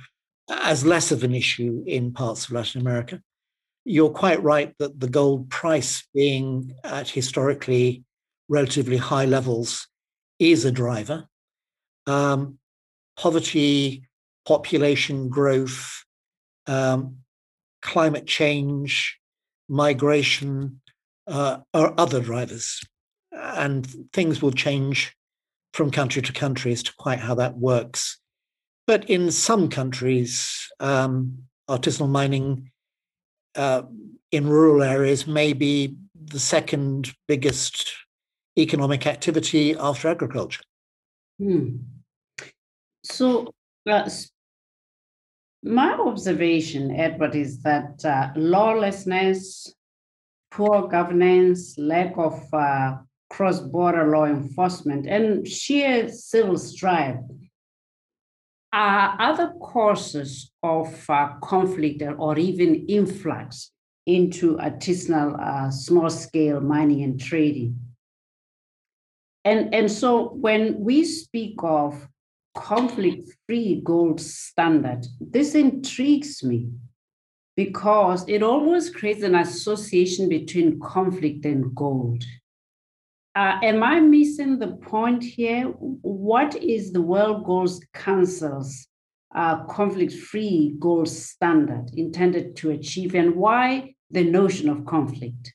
as 0.49 0.85
less 0.85 1.11
of 1.11 1.23
an 1.23 1.33
issue 1.33 1.83
in 1.87 2.11
parts 2.11 2.45
of 2.45 2.51
Latin 2.51 2.81
America. 2.81 3.21
You're 3.83 4.09
quite 4.09 4.41
right 4.43 4.73
that 4.79 4.99
the 4.99 5.09
gold 5.09 5.49
price 5.49 6.07
being 6.13 6.73
at 6.83 7.09
historically 7.09 8.03
relatively 8.49 8.97
high 8.97 9.25
levels 9.25 9.87
is 10.39 10.65
a 10.65 10.71
driver. 10.71 11.25
Um, 12.07 12.59
poverty, 13.17 14.07
population 14.45 15.29
growth, 15.29 16.03
um, 16.67 17.17
climate 17.81 18.27
change, 18.27 19.19
migration 19.67 20.81
uh, 21.27 21.59
are 21.73 21.93
other 21.97 22.21
drivers. 22.21 22.81
And 23.31 23.85
things 24.13 24.41
will 24.41 24.51
change 24.51 25.15
from 25.73 25.91
country 25.91 26.21
to 26.21 26.31
country 26.31 26.71
as 26.71 26.83
to 26.83 26.93
quite 26.97 27.19
how 27.19 27.35
that 27.35 27.57
works. 27.57 28.19
But 28.87 29.09
in 29.09 29.31
some 29.31 29.69
countries, 29.69 30.69
um, 30.79 31.39
artisanal 31.69 32.09
mining 32.09 32.71
uh, 33.55 33.83
in 34.31 34.47
rural 34.47 34.83
areas 34.83 35.25
may 35.25 35.53
be 35.53 35.95
the 36.13 36.39
second 36.39 37.13
biggest 37.27 37.93
economic 38.57 39.07
activity 39.07 39.75
after 39.75 40.09
agriculture. 40.09 40.61
Hmm. 41.39 41.77
So, 43.03 43.53
uh, 43.89 44.09
my 45.63 45.93
observation, 45.93 46.91
Edward, 46.91 47.35
is 47.35 47.61
that 47.63 48.03
uh, 48.05 48.29
lawlessness, 48.35 49.73
poor 50.51 50.87
governance, 50.87 51.77
lack 51.77 52.17
of 52.17 52.41
uh, 52.53 52.97
cross 53.29 53.59
border 53.59 54.11
law 54.11 54.25
enforcement, 54.25 55.07
and 55.07 55.47
sheer 55.47 56.07
civil 56.09 56.57
strife 56.57 57.19
are 58.75 59.15
other 59.19 59.53
causes 59.61 60.51
of 60.61 61.09
uh, 61.09 61.29
conflict 61.41 62.03
or 62.17 62.37
even 62.37 62.85
influx 62.87 63.71
into 64.05 64.57
artisanal 64.57 65.39
uh, 65.39 65.71
small 65.71 66.09
scale 66.09 66.59
mining 66.59 67.01
and 67.01 67.19
trading. 67.19 67.79
And, 69.45 69.73
and 69.73 69.89
so 69.89 70.29
when 70.33 70.77
we 70.79 71.05
speak 71.05 71.55
of 71.59 72.07
conflict 72.53 73.29
free 73.47 73.81
gold 73.81 74.19
standard, 74.19 75.05
this 75.21 75.55
intrigues 75.55 76.43
me 76.43 76.69
because 77.55 78.27
it 78.27 78.43
always 78.43 78.89
creates 78.89 79.23
an 79.23 79.35
association 79.35 80.27
between 80.27 80.81
conflict 80.81 81.45
and 81.45 81.73
gold. 81.73 82.25
Uh, 83.35 83.59
am 83.63 83.83
I 83.83 83.99
missing 83.99 84.59
the 84.59 84.77
point 84.77 85.21
here? 85.21 85.65
What 85.65 86.55
is 86.55 86.93
the 86.93 87.01
World 87.01 87.43
Gold 87.43 87.83
Council's 87.93 88.87
uh, 89.35 89.65
conflict 89.65 90.13
free 90.13 90.73
gold 90.79 91.09
standard 91.09 91.91
intended 91.95 92.55
to 92.57 92.71
achieve, 92.71 93.13
and 93.13 93.35
why 93.35 93.95
the 94.09 94.23
notion 94.23 94.69
of 94.69 94.85
conflict? 94.85 95.53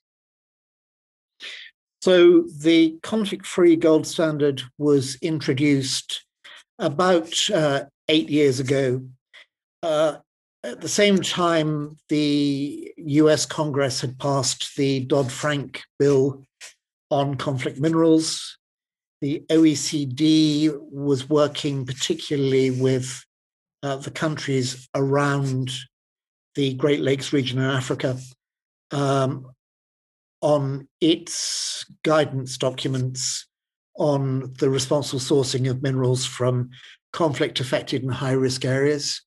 So, 2.03 2.45
the 2.59 2.99
conflict 3.03 3.47
free 3.47 3.77
gold 3.77 4.07
standard 4.07 4.63
was 4.77 5.17
introduced 5.23 6.27
about 6.79 7.33
uh, 7.51 7.85
eight 8.09 8.29
years 8.29 8.61
ago. 8.61 9.03
Uh, 9.83 10.17
at 10.63 10.83
the 10.83 10.89
same 10.89 11.23
time, 11.23 11.97
the 12.11 12.93
US 12.99 13.47
Congress 13.47 14.03
had 14.03 14.19
passed 14.19 14.77
the 14.77 15.01
Dodd 15.07 15.33
Frank 15.33 15.83
bill 15.99 16.45
on 17.11 17.37
conflict 17.37 17.79
minerals. 17.79 18.57
The 19.21 19.45
OECD 19.51 20.75
was 20.91 21.29
working 21.29 21.85
particularly 21.85 22.71
with 22.71 23.23
uh, 23.83 23.97
the 23.97 24.11
countries 24.11 24.89
around 24.95 25.71
the 26.55 26.75
Great 26.75 27.01
Lakes 27.01 27.33
region 27.33 27.59
in 27.59 27.65
Africa 27.65 28.19
um, 28.91 29.47
on 30.41 30.89
its 31.01 31.85
guidance 32.03 32.57
documents 32.57 33.47
on 33.97 34.53
the 34.59 34.71
responsible 34.71 35.21
sourcing 35.21 35.69
of 35.71 35.83
minerals 35.83 36.25
from 36.25 36.71
conflict 37.13 37.61
affected 37.61 38.03
and 38.03 38.13
high 38.13 38.33
risk 38.33 38.65
areas. 38.65 39.23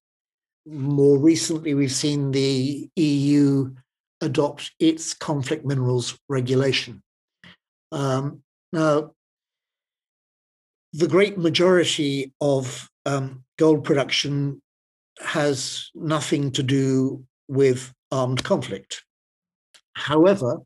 More 0.65 1.19
recently, 1.19 1.73
we've 1.73 1.91
seen 1.91 2.31
the 2.31 2.89
EU 2.95 3.71
adopt 4.21 4.71
its 4.79 5.13
conflict 5.13 5.65
minerals 5.65 6.17
regulation. 6.29 7.02
Um, 7.93 8.41
now, 8.71 9.11
the 10.93 11.07
great 11.07 11.37
majority 11.37 12.33
of 12.41 12.89
um, 13.05 13.43
gold 13.57 13.83
production 13.83 14.61
has 15.21 15.89
nothing 15.93 16.51
to 16.51 16.63
do 16.63 17.23
with 17.47 17.93
armed 18.11 18.43
conflict. 18.43 19.03
However, 19.93 20.61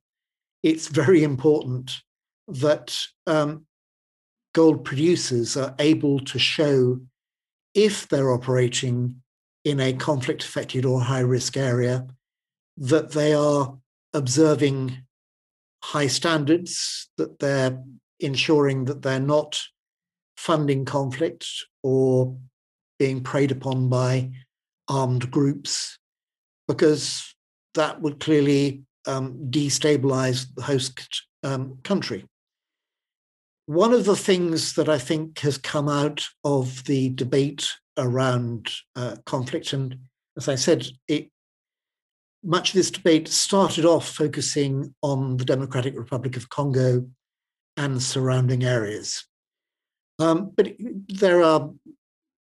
it's 0.64 0.88
very 0.88 1.24
important 1.24 2.02
that 2.48 2.98
um, 3.26 3.66
gold 4.56 4.86
producers 4.86 5.58
are 5.58 5.76
able 5.80 6.20
to 6.22 6.40
show 6.40 7.00
if 7.74 8.08
they're 8.08 8.32
operating 8.32 9.22
in 9.66 9.82
a 9.82 9.92
conflict 9.94 10.44
affected 10.46 10.86
or 10.86 11.02
high 11.02 11.20
risk 11.20 11.58
area 11.58 12.08
that 12.78 13.12
they 13.12 13.34
are 13.34 13.78
observing 14.14 14.98
high 15.88 16.08
standards, 16.08 17.10
that 17.18 17.40
they're 17.40 17.82
ensuring 18.20 18.86
that 18.86 19.02
they're 19.02 19.20
not 19.22 19.62
funding 20.36 20.84
conflict 20.84 21.48
or 21.82 22.38
being 23.00 23.24
preyed 23.24 23.52
upon 23.52 23.88
by 23.88 24.30
armed 24.90 25.32
groups, 25.32 25.98
because 26.68 27.34
that 27.76 28.02
would 28.02 28.20
clearly 28.20 28.84
um, 29.06 29.38
destabilize 29.50 30.48
the 30.56 30.64
host 30.64 31.26
um, 31.44 31.78
country. 31.84 32.26
One 33.68 33.94
of 33.94 34.04
the 34.04 34.16
things 34.16 34.74
that 34.74 34.90
I 34.90 34.98
think 34.98 35.40
has 35.40 35.58
come 35.58 35.88
out 35.88 36.22
of 36.44 36.84
the 36.84 37.10
debate 37.12 37.66
around 37.98 38.70
uh, 38.96 39.16
conflict, 39.26 39.72
and 39.72 39.98
as 40.38 40.50
I 40.50 40.56
said, 40.56 40.86
it 41.08 41.30
much 42.48 42.70
of 42.70 42.76
this 42.76 42.90
debate 42.90 43.28
started 43.28 43.84
off 43.84 44.08
focusing 44.08 44.96
on 45.02 45.36
the 45.36 45.44
Democratic 45.44 45.98
Republic 45.98 46.38
of 46.38 46.50
Congo 46.50 47.06
and 47.76 48.02
surrounding 48.02 48.64
areas. 48.64 49.26
Um, 50.18 50.54
but 50.56 50.72
there 51.10 51.44
are 51.44 51.70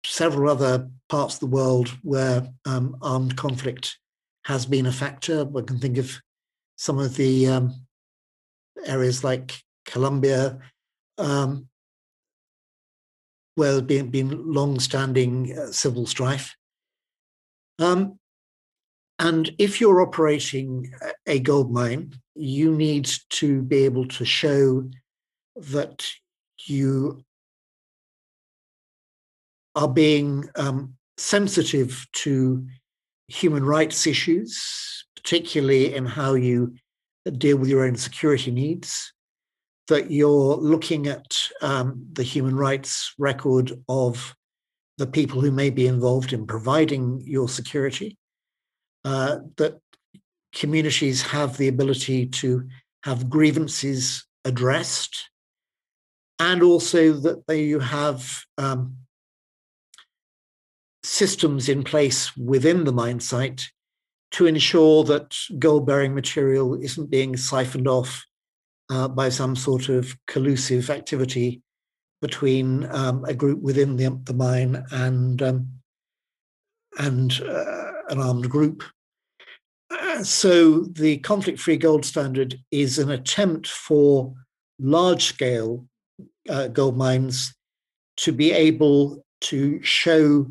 several 0.05 0.51
other 0.51 0.87
parts 1.09 1.33
of 1.33 1.39
the 1.39 1.47
world 1.47 1.89
where 2.03 2.47
um, 2.65 2.95
armed 3.01 3.37
conflict 3.37 3.97
has 4.45 4.67
been 4.67 4.85
a 4.85 4.91
factor. 4.91 5.43
One 5.45 5.65
can 5.65 5.79
think 5.79 5.97
of 5.97 6.21
some 6.77 6.99
of 6.99 7.15
the 7.15 7.47
um, 7.47 7.73
areas 8.85 9.23
like 9.23 9.59
Colombia, 9.85 10.59
um, 11.17 11.69
where 13.55 13.71
there's 13.71 13.81
been, 13.81 14.11
been 14.11 14.53
long-standing 14.53 15.57
uh, 15.57 15.71
civil 15.71 16.05
strife. 16.05 16.55
Um, 17.79 18.19
and 19.19 19.53
if 19.57 19.81
you're 19.81 20.01
operating 20.01 20.93
a 21.25 21.39
gold 21.39 21.71
mine, 21.71 22.13
you 22.35 22.75
need 22.75 23.09
to 23.29 23.63
be 23.63 23.85
able 23.85 24.07
to 24.07 24.25
show 24.25 24.87
that 25.55 26.05
you 26.65 27.23
are 29.75 29.87
being 29.87 30.47
um, 30.55 30.93
sensitive 31.17 32.05
to 32.13 32.65
human 33.27 33.65
rights 33.65 34.05
issues, 34.05 35.05
particularly 35.15 35.95
in 35.95 36.05
how 36.05 36.35
you 36.35 36.75
deal 37.37 37.57
with 37.57 37.69
your 37.69 37.85
own 37.85 37.95
security 37.95 38.51
needs, 38.51 39.13
that 39.87 40.11
you're 40.11 40.55
looking 40.55 41.07
at 41.07 41.37
um, 41.61 42.05
the 42.13 42.23
human 42.23 42.55
rights 42.55 43.13
record 43.17 43.71
of 43.89 44.35
the 44.97 45.07
people 45.07 45.41
who 45.41 45.51
may 45.51 45.69
be 45.69 45.87
involved 45.87 46.33
in 46.33 46.45
providing 46.45 47.21
your 47.25 47.49
security, 47.49 48.17
uh, 49.07 49.39
that 49.55 49.79
communities 50.53 51.21
have 51.21 51.55
the 51.55 51.69
ability 51.69 52.25
to 52.25 52.67
have 53.05 53.29
grievances 53.29 54.25
addressed, 54.43 55.29
and 56.39 56.61
also 56.61 57.13
that 57.13 57.47
they, 57.47 57.63
you 57.63 57.79
have 57.79 58.43
um, 58.57 58.97
systems 61.03 61.69
in 61.69 61.85
place 61.85 62.35
within 62.35 62.83
the 62.83 62.91
mine 62.91 63.21
site 63.21 63.69
to 64.31 64.45
ensure 64.45 65.05
that 65.05 65.33
gold 65.57 65.85
bearing 65.85 66.13
material 66.13 66.75
isn't 66.75 67.09
being 67.09 67.37
siphoned 67.37 67.87
off 67.87 68.25
uh, 68.89 69.07
by 69.07 69.29
some 69.29 69.55
sort 69.55 69.87
of 69.87 70.13
collusive 70.27 70.89
activity 70.89 71.61
between 72.21 72.85
um, 72.91 73.23
a 73.23 73.33
group 73.33 73.61
within 73.61 73.95
the, 73.95 74.19
the 74.25 74.33
mine 74.33 74.83
and 74.91 75.41
um, 75.41 75.67
and 76.99 77.41
uh, 77.41 77.91
an 78.09 78.19
armed 78.19 78.49
group 78.49 78.83
so 80.23 80.81
the 80.81 81.17
conflict-free 81.19 81.77
gold 81.77 82.05
standard 82.05 82.59
is 82.71 82.99
an 82.99 83.11
attempt 83.11 83.67
for 83.67 84.33
large-scale 84.79 85.85
uh, 86.49 86.67
gold 86.67 86.97
mines 86.97 87.53
to 88.17 88.31
be 88.31 88.51
able 88.51 89.23
to 89.39 89.81
show 89.83 90.47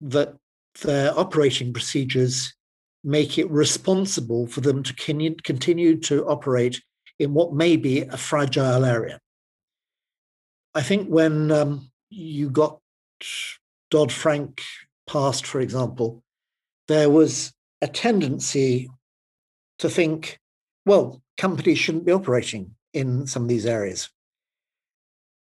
that 0.00 0.34
their 0.82 1.18
operating 1.18 1.72
procedures 1.72 2.54
make 3.02 3.38
it 3.38 3.50
responsible 3.50 4.46
for 4.46 4.60
them 4.60 4.82
to 4.82 4.94
continue 4.94 5.96
to 5.96 6.24
operate 6.26 6.80
in 7.18 7.34
what 7.34 7.52
may 7.52 7.76
be 7.76 8.02
a 8.02 8.16
fragile 8.16 8.84
area. 8.84 9.18
I 10.74 10.82
think 10.82 11.08
when 11.08 11.50
um, 11.50 11.90
you 12.08 12.50
got 12.50 12.78
Dodd 13.90 14.12
Frank 14.12 14.62
passed, 15.06 15.46
for 15.46 15.60
example, 15.60 16.22
there 16.88 17.10
was 17.10 17.52
a 17.82 17.88
tendency 17.88 18.90
to 19.78 19.88
think, 19.88 20.38
well, 20.86 21.22
companies 21.38 21.78
shouldn't 21.78 22.06
be 22.06 22.12
operating 22.12 22.74
in 22.92 23.26
some 23.26 23.42
of 23.42 23.48
these 23.48 23.66
areas. 23.66 24.10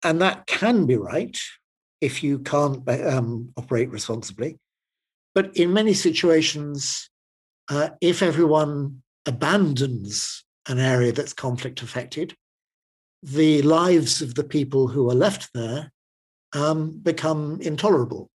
And 0.04 0.22
that 0.22 0.46
can 0.46 0.86
be 0.86 0.98
right 0.98 1.38
if 2.02 2.24
you 2.24 2.40
can't 2.40 2.88
um, 2.90 3.54
operate 3.58 3.90
responsibly. 3.90 4.58
But 5.34 5.56
in 5.58 5.74
many 5.74 5.94
situations, 5.94 7.10
uh, 7.70 7.90
if 8.02 8.22
everyone 8.22 9.02
abandons 9.26 10.44
an 10.68 10.80
area 10.80 11.12
that's 11.12 11.34
conflict 11.34 11.82
affected, 11.82 12.36
the 13.24 13.62
lives 13.64 14.22
of 14.22 14.36
the 14.36 14.44
people 14.44 14.88
who 14.88 15.10
are 15.10 15.16
left 15.16 15.50
there 15.54 15.92
um, 16.54 16.92
become 16.92 17.60
intolerable. 17.62 18.30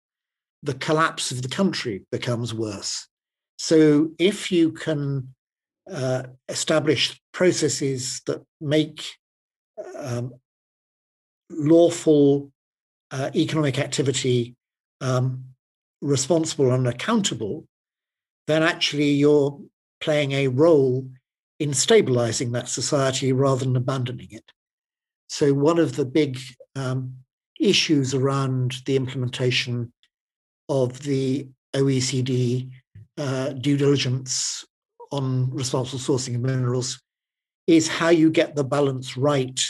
The 0.63 0.73
collapse 0.73 1.31
of 1.31 1.41
the 1.41 1.47
country 1.47 2.05
becomes 2.11 2.53
worse. 2.53 3.08
So 3.59 4.11
if 4.17 4.53
you 4.53 4.71
can 4.71 5.35
uh, 5.91 6.23
establish 6.47 7.21
processes 7.33 8.21
that 8.25 8.41
make 8.61 9.05
um, 9.97 10.33
lawful 11.49 12.53
uh, 13.11 13.31
economic 13.35 13.77
activity 13.77 14.55
um, 15.01 15.43
responsible 16.01 16.71
and 16.71 16.87
accountable, 16.87 17.65
then 18.47 18.63
actually 18.63 19.09
you're 19.11 19.59
playing 19.99 20.31
a 20.31 20.47
role 20.47 21.09
in 21.59 21.73
stabilizing 21.73 22.53
that 22.53 22.69
society 22.69 23.33
rather 23.33 23.65
than 23.65 23.75
abandoning 23.75 24.29
it. 24.31 24.53
So, 25.27 25.53
one 25.53 25.79
of 25.79 25.97
the 25.97 26.05
big 26.05 26.39
um, 26.77 27.13
issues 27.59 28.13
around 28.13 28.77
the 28.85 28.95
implementation 28.95 29.91
of 30.69 31.01
the 31.01 31.49
OECD 31.75 32.69
uh, 33.19 33.49
due 33.49 33.77
diligence 33.77 34.65
on 35.11 35.51
responsible 35.51 35.99
sourcing 35.99 36.35
of 36.35 36.41
minerals 36.41 37.01
is 37.67 37.87
how 37.87 38.09
you 38.09 38.29
get 38.29 38.55
the 38.55 38.63
balance 38.63 39.17
right 39.17 39.61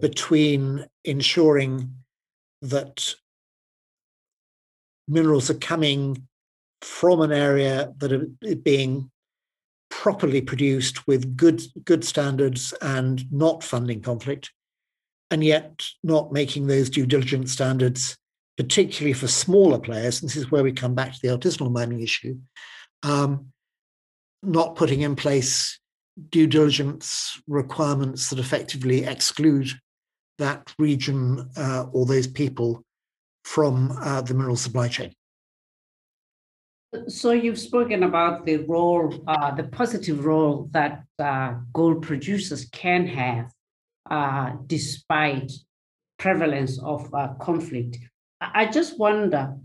between 0.00 0.84
ensuring 1.04 1.94
that 2.62 3.14
minerals 5.06 5.50
are 5.50 5.54
coming 5.54 6.26
from 6.80 7.20
an 7.20 7.32
area 7.32 7.92
that 7.98 8.12
are 8.12 8.26
being 8.62 9.10
properly 9.90 10.40
produced 10.40 11.06
with 11.06 11.36
good 11.36 11.60
good 11.84 12.04
standards 12.04 12.72
and 12.80 13.30
not 13.30 13.62
funding 13.62 14.00
conflict 14.00 14.50
and 15.30 15.44
yet 15.44 15.84
not 16.02 16.32
making 16.32 16.66
those 16.66 16.88
due 16.88 17.06
diligence 17.06 17.52
standards 17.52 18.16
particularly 18.56 19.12
for 19.12 19.28
smaller 19.28 19.78
players 19.78 20.20
and 20.20 20.28
this 20.28 20.36
is 20.36 20.50
where 20.50 20.62
we 20.62 20.72
come 20.72 20.94
back 20.94 21.12
to 21.12 21.18
the 21.22 21.28
artisanal 21.28 21.72
mining 21.72 22.02
issue 22.02 22.36
um, 23.02 23.46
not 24.42 24.76
putting 24.76 25.02
in 25.02 25.16
place 25.16 25.78
due 26.30 26.46
diligence 26.46 27.40
requirements 27.46 28.30
that 28.30 28.38
effectively 28.38 29.04
exclude 29.04 29.68
that 30.38 30.72
region 30.78 31.48
uh, 31.56 31.86
or 31.92 32.04
those 32.06 32.26
people 32.26 32.82
from 33.44 33.96
uh, 34.00 34.20
the 34.20 34.34
mineral 34.34 34.56
supply 34.56 34.88
chain. 34.88 35.12
So 37.08 37.30
you've 37.30 37.58
spoken 37.58 38.02
about 38.02 38.44
the 38.44 38.58
role, 38.58 39.22
uh, 39.26 39.54
the 39.54 39.64
positive 39.64 40.26
role 40.26 40.68
that 40.72 41.04
uh, 41.18 41.54
gold 41.72 42.02
producers 42.02 42.66
can 42.66 43.06
have 43.06 43.50
uh, 44.10 44.52
despite 44.66 45.50
prevalence 46.18 46.78
of 46.82 47.12
uh, 47.14 47.28
conflict. 47.40 47.98
I 48.54 48.66
just 48.66 48.98
wonder 48.98 49.56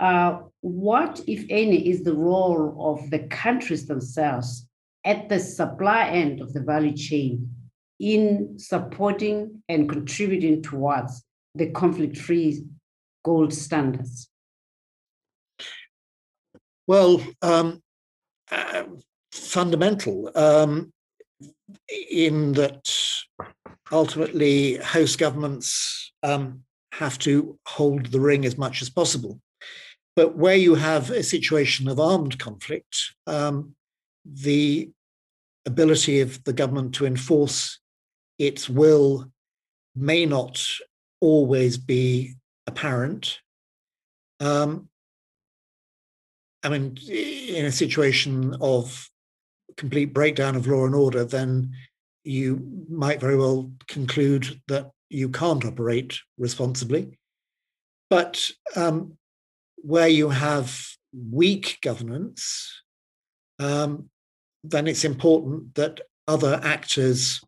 uh, 0.00 0.40
what, 0.60 1.20
if 1.26 1.44
any, 1.48 1.88
is 1.88 2.02
the 2.02 2.14
role 2.14 2.76
of 2.78 3.10
the 3.10 3.20
countries 3.20 3.86
themselves 3.86 4.66
at 5.04 5.28
the 5.28 5.38
supply 5.38 6.08
end 6.08 6.40
of 6.40 6.52
the 6.52 6.60
value 6.60 6.96
chain 6.96 7.54
in 8.00 8.58
supporting 8.58 9.62
and 9.68 9.88
contributing 9.88 10.62
towards 10.62 11.24
the 11.54 11.70
conflict 11.70 12.16
free 12.16 12.64
gold 13.24 13.52
standards? 13.52 14.28
Well, 16.86 17.22
um, 17.42 17.82
uh, 18.50 18.84
fundamental 19.32 20.30
um, 20.34 20.92
in 22.10 22.52
that 22.52 22.90
ultimately 23.92 24.76
host 24.76 25.18
governments 25.18 26.12
um, 26.22 26.62
have 26.98 27.18
to 27.18 27.58
hold 27.66 28.06
the 28.06 28.20
ring 28.20 28.44
as 28.44 28.58
much 28.58 28.82
as 28.82 28.90
possible. 28.90 29.40
But 30.16 30.36
where 30.36 30.56
you 30.56 30.74
have 30.74 31.10
a 31.10 31.22
situation 31.22 31.86
of 31.88 32.00
armed 32.00 32.38
conflict, 32.40 32.96
um, 33.26 33.76
the 34.24 34.90
ability 35.64 36.20
of 36.20 36.42
the 36.42 36.52
government 36.52 36.94
to 36.96 37.06
enforce 37.06 37.78
its 38.38 38.68
will 38.68 39.30
may 39.94 40.26
not 40.26 40.60
always 41.20 41.78
be 41.78 42.34
apparent. 42.66 43.38
Um, 44.40 44.88
I 46.64 46.68
mean, 46.68 46.98
in 47.08 47.64
a 47.66 47.72
situation 47.72 48.56
of 48.60 49.08
complete 49.76 50.12
breakdown 50.12 50.56
of 50.56 50.66
law 50.66 50.84
and 50.84 50.96
order, 50.96 51.24
then 51.24 51.72
you 52.24 52.84
might 52.88 53.20
very 53.20 53.36
well 53.36 53.70
conclude 53.86 54.60
that 54.66 54.90
you 55.10 55.28
can't 55.28 55.64
operate 55.64 56.20
responsibly. 56.38 57.18
But 58.10 58.50
um, 58.76 59.16
where 59.76 60.08
you 60.08 60.30
have 60.30 60.86
weak 61.12 61.78
governance, 61.82 62.82
um, 63.58 64.10
then 64.64 64.86
it's 64.86 65.04
important 65.04 65.74
that 65.74 66.00
other 66.26 66.60
actors 66.62 67.40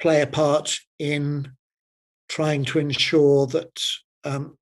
play 0.00 0.22
a 0.22 0.26
part 0.26 0.78
in 0.98 1.52
trying 2.28 2.64
to 2.66 2.78
ensure 2.78 3.46
that 3.46 3.82
um, 4.24 4.56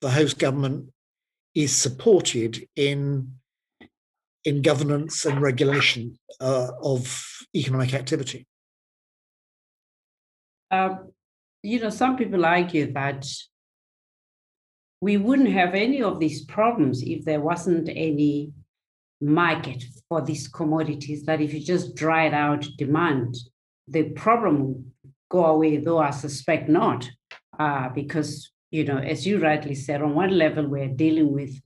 the 0.00 0.10
host 0.10 0.38
government 0.38 0.90
is 1.54 1.76
supported 1.76 2.66
in 2.76 3.34
in 4.44 4.60
governance 4.60 5.24
and 5.24 5.40
regulation 5.40 6.18
uh, 6.40 6.68
of 6.82 7.24
economic 7.54 7.94
activity. 7.94 8.44
Uh, 10.68 10.96
you 11.62 11.80
know, 11.80 11.90
some 11.90 12.16
people 12.16 12.44
argue 12.44 12.92
that 12.92 13.26
we 15.00 15.16
wouldn't 15.16 15.50
have 15.50 15.74
any 15.74 16.02
of 16.02 16.20
these 16.20 16.44
problems 16.44 17.02
if 17.02 17.24
there 17.24 17.40
wasn't 17.40 17.88
any 17.88 18.52
market 19.20 19.84
for 20.08 20.20
these 20.20 20.48
commodities, 20.48 21.24
that 21.24 21.40
if 21.40 21.54
you 21.54 21.60
just 21.60 21.94
dried 21.94 22.34
out 22.34 22.66
demand, 22.76 23.36
the 23.88 24.10
problem 24.10 24.66
would 24.66 24.92
go 25.30 25.46
away, 25.46 25.76
though 25.78 25.98
I 25.98 26.10
suspect 26.10 26.68
not, 26.68 27.08
uh, 27.58 27.88
because, 27.88 28.50
you 28.70 28.84
know, 28.84 28.98
as 28.98 29.26
you 29.26 29.38
rightly 29.38 29.74
said, 29.74 30.02
on 30.02 30.14
one 30.14 30.36
level, 30.36 30.66
we're 30.66 30.88
dealing 30.88 31.32
with 31.32 31.60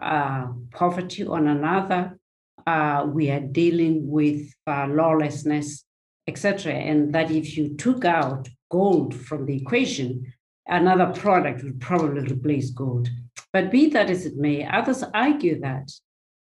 uh, 0.00 0.46
poverty, 0.70 1.26
on 1.26 1.46
another, 1.46 2.18
uh, 2.66 3.06
we 3.08 3.30
are 3.30 3.40
dealing 3.40 4.08
with 4.08 4.52
uh, 4.66 4.86
lawlessness, 4.88 5.84
etc. 6.26 6.72
And 6.72 7.14
that 7.14 7.30
if 7.30 7.56
you 7.56 7.76
took 7.76 8.04
out 8.04 8.48
gold 8.72 9.14
from 9.14 9.44
the 9.44 9.56
equation, 9.56 10.32
another 10.66 11.12
product 11.12 11.62
would 11.62 11.78
probably 11.80 12.22
replace 12.32 12.70
gold. 12.70 13.08
But 13.52 13.70
be 13.70 13.90
that 13.90 14.08
as 14.08 14.24
it 14.24 14.36
may, 14.36 14.66
others 14.66 15.04
argue 15.14 15.60
that 15.60 15.92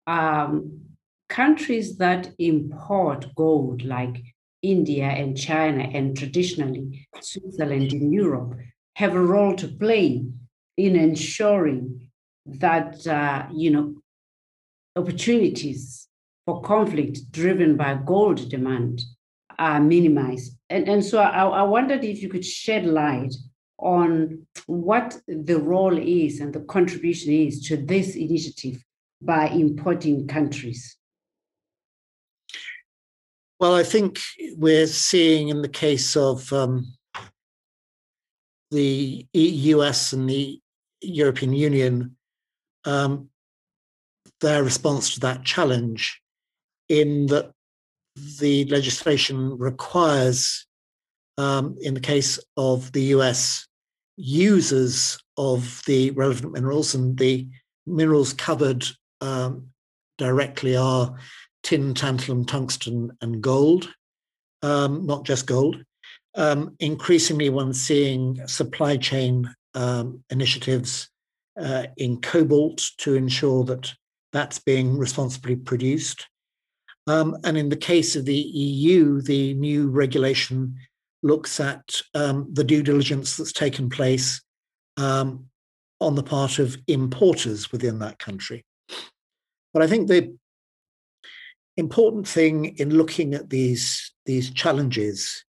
um, 0.06 0.82
countries 1.30 1.98
that 1.98 2.30
import 2.38 3.28
gold, 3.36 3.86
like 3.86 4.22
India 4.62 5.06
and 5.06 5.38
China, 5.38 5.84
and 5.94 6.18
traditionally 6.18 7.08
Switzerland 7.22 7.94
in 7.94 8.12
Europe, 8.12 8.54
have 8.98 9.16
a 9.16 9.22
role 9.36 9.56
to 9.56 9.68
play 9.68 10.26
in 10.76 10.96
ensuring 10.98 12.10
that 12.46 13.08
uh, 13.08 13.46
you 13.54 13.72
know 13.72 13.96
opportunities 14.96 16.08
for 16.46 16.62
conflict 16.62 17.32
driven 17.32 17.78
by 17.78 17.94
gold 17.94 18.50
demand 18.50 19.04
are 19.60 19.80
minimized. 19.80 20.58
And, 20.70 20.90
and 20.90 21.06
so 21.06 21.20
I, 21.20 21.44
I 21.44 21.62
wondered 21.64 22.04
if 22.04 22.22
you 22.24 22.30
could 22.30 22.46
shed 22.46 22.86
light 22.86 23.36
on 23.78 24.46
what 24.66 25.18
the 25.28 25.58
role 25.58 25.98
is 25.98 26.40
and 26.40 26.54
the 26.54 26.62
contribution 26.62 27.32
is 27.32 27.62
to 27.68 27.78
this 27.78 28.16
initiative 28.16 28.84
by 29.22 29.48
importing 29.48 30.28
countries? 30.28 30.98
Well, 33.60 33.76
I 33.76 33.84
think 33.84 34.20
we're 34.56 34.88
seeing 34.88 35.50
in 35.50 35.62
the 35.62 35.70
case 35.70 36.16
of 36.16 36.52
um, 36.54 36.94
the 38.72 39.28
US 39.34 40.14
and 40.14 40.30
the 40.30 40.60
European 41.02 41.54
Union 41.54 42.16
um, 42.86 43.30
their 44.40 44.64
response 44.64 45.14
to 45.14 45.20
that 45.22 45.44
challenge 45.44 46.22
in 46.88 47.26
that 47.28 47.52
the 48.40 48.66
legislation 48.66 49.58
requires, 49.58 50.66
um, 51.38 51.78
in 51.82 51.94
the 51.94 52.00
case 52.00 52.40
of 52.58 52.92
the 52.92 53.04
US, 53.16 53.68
users 54.18 55.18
of 55.38 55.82
the 55.86 56.12
relevant 56.12 56.54
minerals, 56.54 56.96
and 56.96 57.18
the 57.18 57.48
minerals 57.86 58.34
covered 58.34 58.86
um, 59.22 59.68
directly 60.18 60.76
are 60.76 61.16
tin, 61.64 61.94
tantalum, 61.94 62.46
tungsten, 62.46 63.12
and 63.22 63.42
gold, 63.42 63.94
um, 64.62 65.06
not 65.06 65.24
just 65.26 65.46
gold. 65.46 65.84
Um, 66.36 66.76
increasingly, 66.80 67.50
one's 67.50 67.82
seeing 67.82 68.46
supply 68.48 68.98
chain 68.98 69.54
um, 69.74 70.24
initiatives 70.30 71.10
uh, 71.60 71.88
in 71.98 72.22
cobalt 72.22 72.92
to 72.98 73.16
ensure 73.16 73.64
that 73.66 73.94
that's 74.32 74.60
being 74.60 74.98
responsibly 74.98 75.56
produced. 75.56 76.28
Um, 77.10 77.36
and 77.44 77.58
in 77.58 77.70
the 77.70 77.76
case 77.76 78.16
of 78.16 78.26
the 78.26 78.38
EU, 78.38 79.20
the 79.22 79.56
new 79.56 79.90
regulation 79.90 80.76
looks 81.24 81.60
at 81.60 82.02
um, 82.14 82.48
the 82.54 82.64
due 82.64 82.84
diligence 82.84 83.36
that's 83.36 83.52
taken 83.52 83.90
place 83.90 84.44
um, 84.96 85.46
on 86.00 86.14
the 86.14 86.22
part 86.22 86.60
of 86.60 86.78
importers 86.86 87.72
within 87.72 87.98
that 87.98 88.20
country. 88.20 88.64
But 89.74 89.82
I 89.82 89.88
think 89.88 90.08
the 90.08 90.38
important 91.78 92.28
thing 92.28 92.78
in 92.78 92.92
looking 92.96 93.34
at 93.34 93.50
these, 93.50 94.14
these 94.28 94.52
challenges 94.52 95.44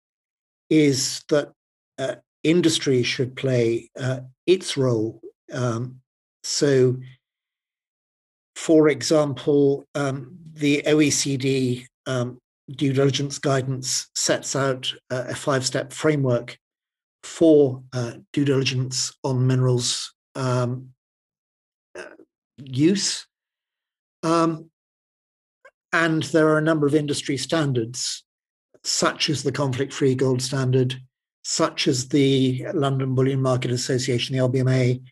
is 0.70 1.24
that 1.30 1.54
uh, 1.98 2.18
industry 2.44 3.02
should 3.02 3.36
play 3.36 3.90
uh, 4.00 4.20
its 4.46 4.78
role. 4.78 5.22
Um, 5.52 6.02
so 6.44 6.98
for 8.58 8.90
example, 8.90 9.88
um, 9.94 10.36
the 10.56 10.82
OECD 10.88 11.86
um, 12.08 12.40
due 12.72 12.92
diligence 12.92 13.38
guidance 13.38 14.10
sets 14.16 14.56
out 14.56 14.92
uh, 15.12 15.26
a 15.30 15.36
five 15.36 15.64
step 15.64 15.94
framework 15.94 16.58
for 17.22 17.84
uh, 17.94 18.14
due 18.34 18.46
diligence 18.46 19.14
on 19.24 19.46
minerals 19.46 20.12
um, 20.34 20.90
uh, 21.96 22.02
use. 22.58 23.28
Um, 24.24 24.72
and 25.94 26.24
there 26.24 26.48
are 26.48 26.58
a 26.58 26.70
number 26.70 26.88
of 26.88 26.96
industry 26.96 27.38
standards, 27.38 28.24
such 28.84 29.30
as 29.30 29.44
the 29.44 29.52
conflict 29.52 29.94
free 29.94 30.16
gold 30.16 30.42
standard, 30.42 31.00
such 31.44 31.88
as 31.88 32.08
the 32.08 32.66
London 32.74 33.14
Bullion 33.14 33.42
Market 33.42 33.70
Association, 33.70 34.36
the 34.36 34.42
LBMA, 34.42 35.04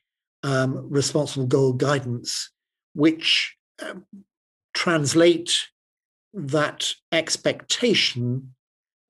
um, 0.42 0.90
responsible 0.90 1.46
gold 1.46 1.78
guidance, 1.78 2.50
which 2.96 3.56
um, 3.86 4.06
translate 4.74 5.68
that 6.34 6.92
expectation 7.12 8.56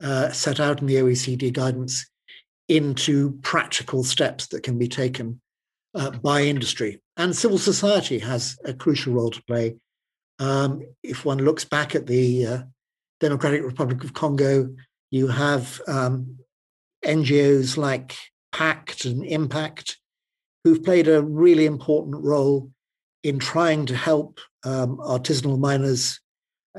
uh, 0.03 0.29
set 0.29 0.59
out 0.59 0.81
in 0.81 0.87
the 0.87 0.95
OECD 0.95 1.53
guidance 1.53 2.05
into 2.67 3.33
practical 3.41 4.03
steps 4.03 4.47
that 4.47 4.63
can 4.63 4.77
be 4.77 4.87
taken 4.87 5.39
uh, 5.93 6.11
by 6.11 6.41
industry. 6.41 7.01
And 7.17 7.35
civil 7.35 7.57
society 7.57 8.19
has 8.19 8.57
a 8.65 8.73
crucial 8.73 9.13
role 9.13 9.31
to 9.31 9.43
play. 9.43 9.75
Um, 10.39 10.81
if 11.01 11.23
one 11.23 11.37
looks 11.37 11.63
back 11.63 11.95
at 11.95 12.07
the 12.07 12.45
uh, 12.45 12.63
Democratic 13.19 13.63
Republic 13.63 14.03
of 14.03 14.13
Congo, 14.13 14.75
you 15.11 15.27
have 15.27 15.79
um, 15.87 16.37
NGOs 17.05 17.77
like 17.77 18.17
PACT 18.51 19.05
and 19.05 19.25
Impact 19.25 19.97
who've 20.63 20.83
played 20.83 21.07
a 21.07 21.21
really 21.21 21.65
important 21.65 22.23
role 22.23 22.71
in 23.25 23.39
trying 23.39 23.87
to 23.87 23.95
help 23.95 24.39
um, 24.63 24.97
artisanal 24.97 25.57
miners 25.57 26.19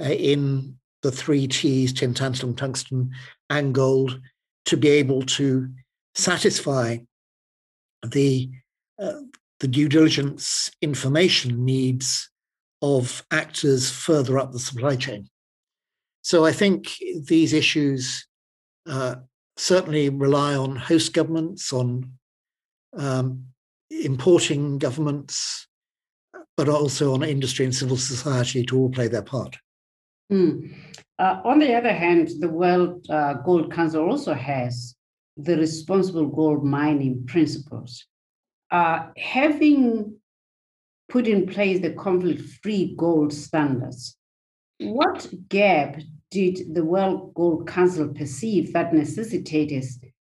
uh, 0.00 0.04
in 0.04 0.76
the 1.02 1.10
three 1.10 1.48
T's, 1.48 1.92
tin, 1.92 2.14
tantalum, 2.14 2.56
tungsten, 2.56 3.10
and 3.50 3.74
gold, 3.74 4.20
to 4.66 4.76
be 4.76 4.88
able 4.88 5.22
to 5.22 5.68
satisfy 6.14 6.98
the 8.06 8.48
uh, 9.02 9.20
the 9.58 9.66
due 9.66 9.88
diligence 9.88 10.70
information 10.80 11.64
needs 11.64 12.30
of 12.80 13.24
actors 13.30 13.90
further 13.90 14.38
up 14.38 14.52
the 14.52 14.58
supply 14.58 14.94
chain. 14.94 15.28
So 16.22 16.44
I 16.44 16.52
think 16.52 16.94
these 17.24 17.52
issues 17.52 18.26
uh, 18.88 19.16
certainly 19.56 20.10
rely 20.10 20.54
on 20.54 20.76
host 20.76 21.12
governments, 21.12 21.72
on 21.72 22.12
um, 22.96 23.46
importing 23.90 24.78
governments, 24.78 25.66
but 26.56 26.68
also 26.68 27.14
on 27.14 27.22
industry 27.22 27.64
and 27.64 27.74
civil 27.74 27.96
society 27.96 28.64
to 28.64 28.78
all 28.78 28.90
play 28.90 29.08
their 29.08 29.22
part. 29.22 29.56
Mm. 30.32 30.74
Uh, 31.18 31.40
on 31.44 31.58
the 31.58 31.74
other 31.74 31.92
hand, 31.92 32.30
the 32.40 32.48
World 32.48 33.06
uh, 33.08 33.34
Gold 33.34 33.72
Council 33.72 34.08
also 34.08 34.34
has 34.34 34.94
the 35.36 35.56
responsible 35.56 36.26
gold 36.26 36.64
mining 36.64 37.24
principles. 37.26 38.06
Uh, 38.70 39.06
having 39.16 40.16
put 41.08 41.28
in 41.28 41.46
place 41.46 41.80
the 41.80 41.92
conflict 41.92 42.42
free 42.62 42.94
gold 42.96 43.32
standards, 43.32 44.16
what 44.80 45.28
gap 45.48 46.00
did 46.30 46.74
the 46.74 46.84
World 46.84 47.32
Gold 47.34 47.68
Council 47.68 48.08
perceive 48.08 48.72
that 48.72 48.92
necessitated 48.92 49.84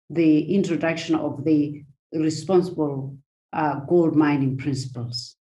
the 0.10 0.54
introduction 0.54 1.16
of 1.16 1.44
the 1.46 1.84
responsible 2.14 3.18
uh, 3.54 3.80
gold 3.88 4.16
mining 4.16 4.58
principles? 4.58 5.36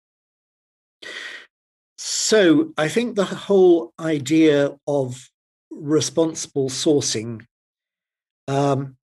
So 2.35 2.73
I 2.77 2.89
think 2.89 3.15
the 3.15 3.25
whole 3.25 3.93
idea 4.01 4.77
of 4.89 5.31
responsible 5.71 6.69
sourcing 6.69 7.47
um, 8.49 8.97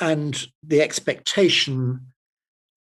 and 0.00 0.46
the 0.62 0.80
expectation 0.80 2.12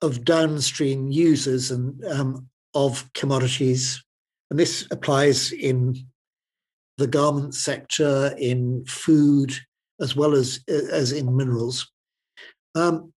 of 0.01 0.25
downstream 0.25 1.11
users 1.11 1.69
and 1.69 2.03
um, 2.05 2.49
of 2.73 3.07
commodities, 3.13 4.03
and 4.49 4.59
this 4.59 4.87
applies 4.89 5.51
in 5.51 5.95
the 6.97 7.05
garment 7.05 7.53
sector, 7.53 8.33
in 8.39 8.83
food, 8.85 9.53
as 10.01 10.15
well 10.15 10.33
as 10.33 10.59
as 10.67 11.11
in 11.11 11.37
minerals. 11.37 11.87
Um, 12.73 13.13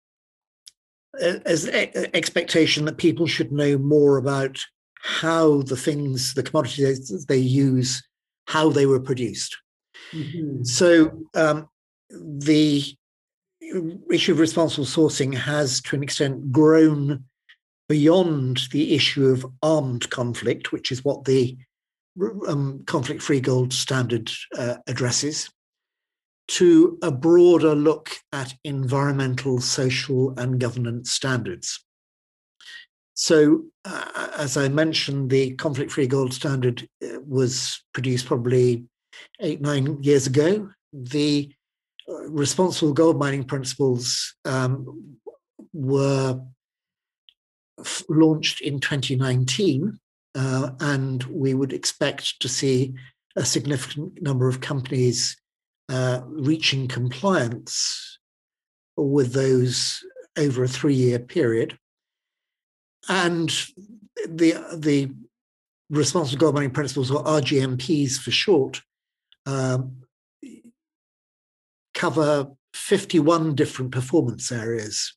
as 1.21 1.69
expectation 1.69 2.83
that 2.83 2.97
people 2.97 3.27
should 3.27 3.53
know 3.53 3.77
more 3.77 4.17
about 4.17 4.59
how 5.05 5.61
the 5.61 5.77
things, 5.77 6.33
the 6.33 6.41
commodities 6.41 7.25
they 7.27 7.37
use, 7.37 8.03
how 8.47 8.69
they 8.69 8.87
were 8.87 8.99
produced. 8.99 9.55
Mm-hmm. 10.11 10.63
So 10.63 11.27
um, 11.35 11.69
the 12.09 12.83
issue 14.11 14.31
of 14.31 14.39
responsible 14.39 14.85
sourcing 14.85 15.35
has, 15.35 15.79
to 15.81 15.95
an 15.95 16.03
extent, 16.03 16.51
grown 16.51 17.23
beyond 17.87 18.61
the 18.71 18.95
issue 18.95 19.27
of 19.27 19.45
armed 19.61 20.09
conflict, 20.09 20.71
which 20.71 20.91
is 20.91 21.05
what 21.05 21.25
the 21.25 21.55
um, 22.47 22.83
conflict 22.87 23.21
free 23.21 23.39
gold 23.39 23.73
standard 23.73 24.31
uh, 24.57 24.77
addresses, 24.87 25.51
to 26.47 26.97
a 27.03 27.11
broader 27.11 27.75
look 27.75 28.09
at 28.31 28.55
environmental, 28.63 29.61
social, 29.61 30.33
and 30.39 30.59
governance 30.59 31.11
standards. 31.11 31.84
So, 33.15 33.63
uh, 33.85 34.29
as 34.37 34.57
I 34.57 34.67
mentioned, 34.67 35.29
the 35.29 35.55
conflict 35.55 35.91
free 35.91 36.05
gold 36.05 36.33
standard 36.33 36.87
uh, 37.03 37.19
was 37.25 37.81
produced 37.93 38.25
probably 38.25 38.85
eight, 39.39 39.61
nine 39.61 40.03
years 40.03 40.27
ago. 40.27 40.69
The 40.91 41.49
uh, 42.09 42.29
responsible 42.29 42.93
gold 42.93 43.17
mining 43.17 43.45
principles 43.45 44.35
um, 44.43 45.15
were 45.71 46.41
f- 47.79 48.03
launched 48.09 48.59
in 48.59 48.81
2019, 48.81 49.97
uh, 50.35 50.71
and 50.81 51.23
we 51.23 51.53
would 51.53 51.71
expect 51.71 52.41
to 52.41 52.49
see 52.49 52.93
a 53.37 53.45
significant 53.45 54.21
number 54.21 54.49
of 54.49 54.59
companies 54.59 55.37
uh, 55.87 56.19
reaching 56.25 56.89
compliance 56.89 58.19
with 58.97 59.31
those 59.31 60.03
over 60.37 60.65
a 60.65 60.67
three 60.67 60.95
year 60.95 61.19
period. 61.19 61.77
And 63.07 63.49
the, 64.27 64.53
the 64.75 65.11
responsible 65.89 66.39
gold 66.39 66.55
mining 66.55 66.71
principles, 66.71 67.11
or 67.11 67.23
RGMPs 67.23 68.17
for 68.17 68.31
short, 68.31 68.81
um, 69.45 70.01
cover 71.93 72.51
51 72.73 73.55
different 73.55 73.91
performance 73.91 74.51
areas 74.51 75.15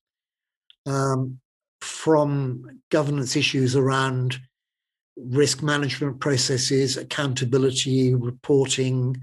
um, 0.87 1.40
from 1.81 2.81
governance 2.90 3.37
issues 3.37 3.74
around 3.74 4.38
risk 5.16 5.62
management 5.62 6.20
processes, 6.20 6.96
accountability, 6.96 8.14
reporting, 8.14 9.16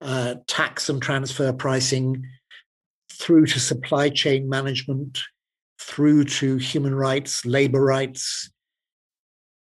uh, 0.00 0.36
tax 0.46 0.88
and 0.88 1.02
transfer 1.02 1.52
pricing, 1.52 2.24
through 3.10 3.46
to 3.46 3.60
supply 3.60 4.08
chain 4.08 4.48
management, 4.48 5.20
through 5.82 6.24
to 6.24 6.56
human 6.56 6.94
rights, 6.94 7.44
labor 7.44 7.82
rights, 7.84 8.50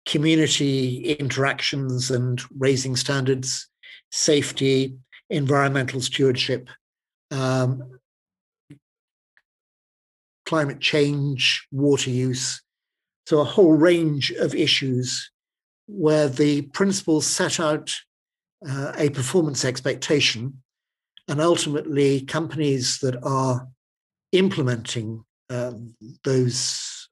community 0.05 1.15
interactions 1.19 2.09
and 2.09 2.41
raising 2.57 2.95
standards, 2.95 3.67
safety, 4.11 4.97
environmental 5.29 6.01
stewardship, 6.01 6.67
um, 7.29 7.99
climate 10.45 10.79
change, 10.79 11.67
water 11.71 12.09
use. 12.09 12.61
So, 13.27 13.39
a 13.39 13.45
whole 13.45 13.73
range 13.73 14.31
of 14.31 14.55
issues 14.55 15.29
where 15.87 16.27
the 16.27 16.63
principles 16.63 17.27
set 17.27 17.59
out 17.59 17.93
uh, 18.67 18.93
a 18.97 19.09
performance 19.09 19.63
expectation, 19.63 20.61
and 21.27 21.39
ultimately, 21.39 22.21
companies 22.21 22.97
that 22.99 23.23
are 23.23 23.67
implementing 24.31 25.23
uh, 25.49 25.73
those 26.23 27.09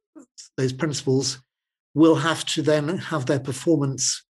those 0.58 0.74
principles 0.74 1.40
will 1.94 2.16
have 2.16 2.46
to 2.46 2.62
then 2.62 2.98
have 2.98 3.26
their 3.26 3.40
performance 3.40 4.24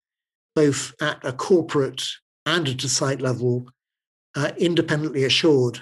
both 0.56 0.94
at 1.02 1.24
a 1.24 1.34
corporate 1.34 2.04
and 2.46 2.68
at 2.68 2.84
a 2.84 2.90
site 2.90 3.22
level 3.22 3.70
uh, 4.36 4.52
independently 4.58 5.24
assured 5.24 5.80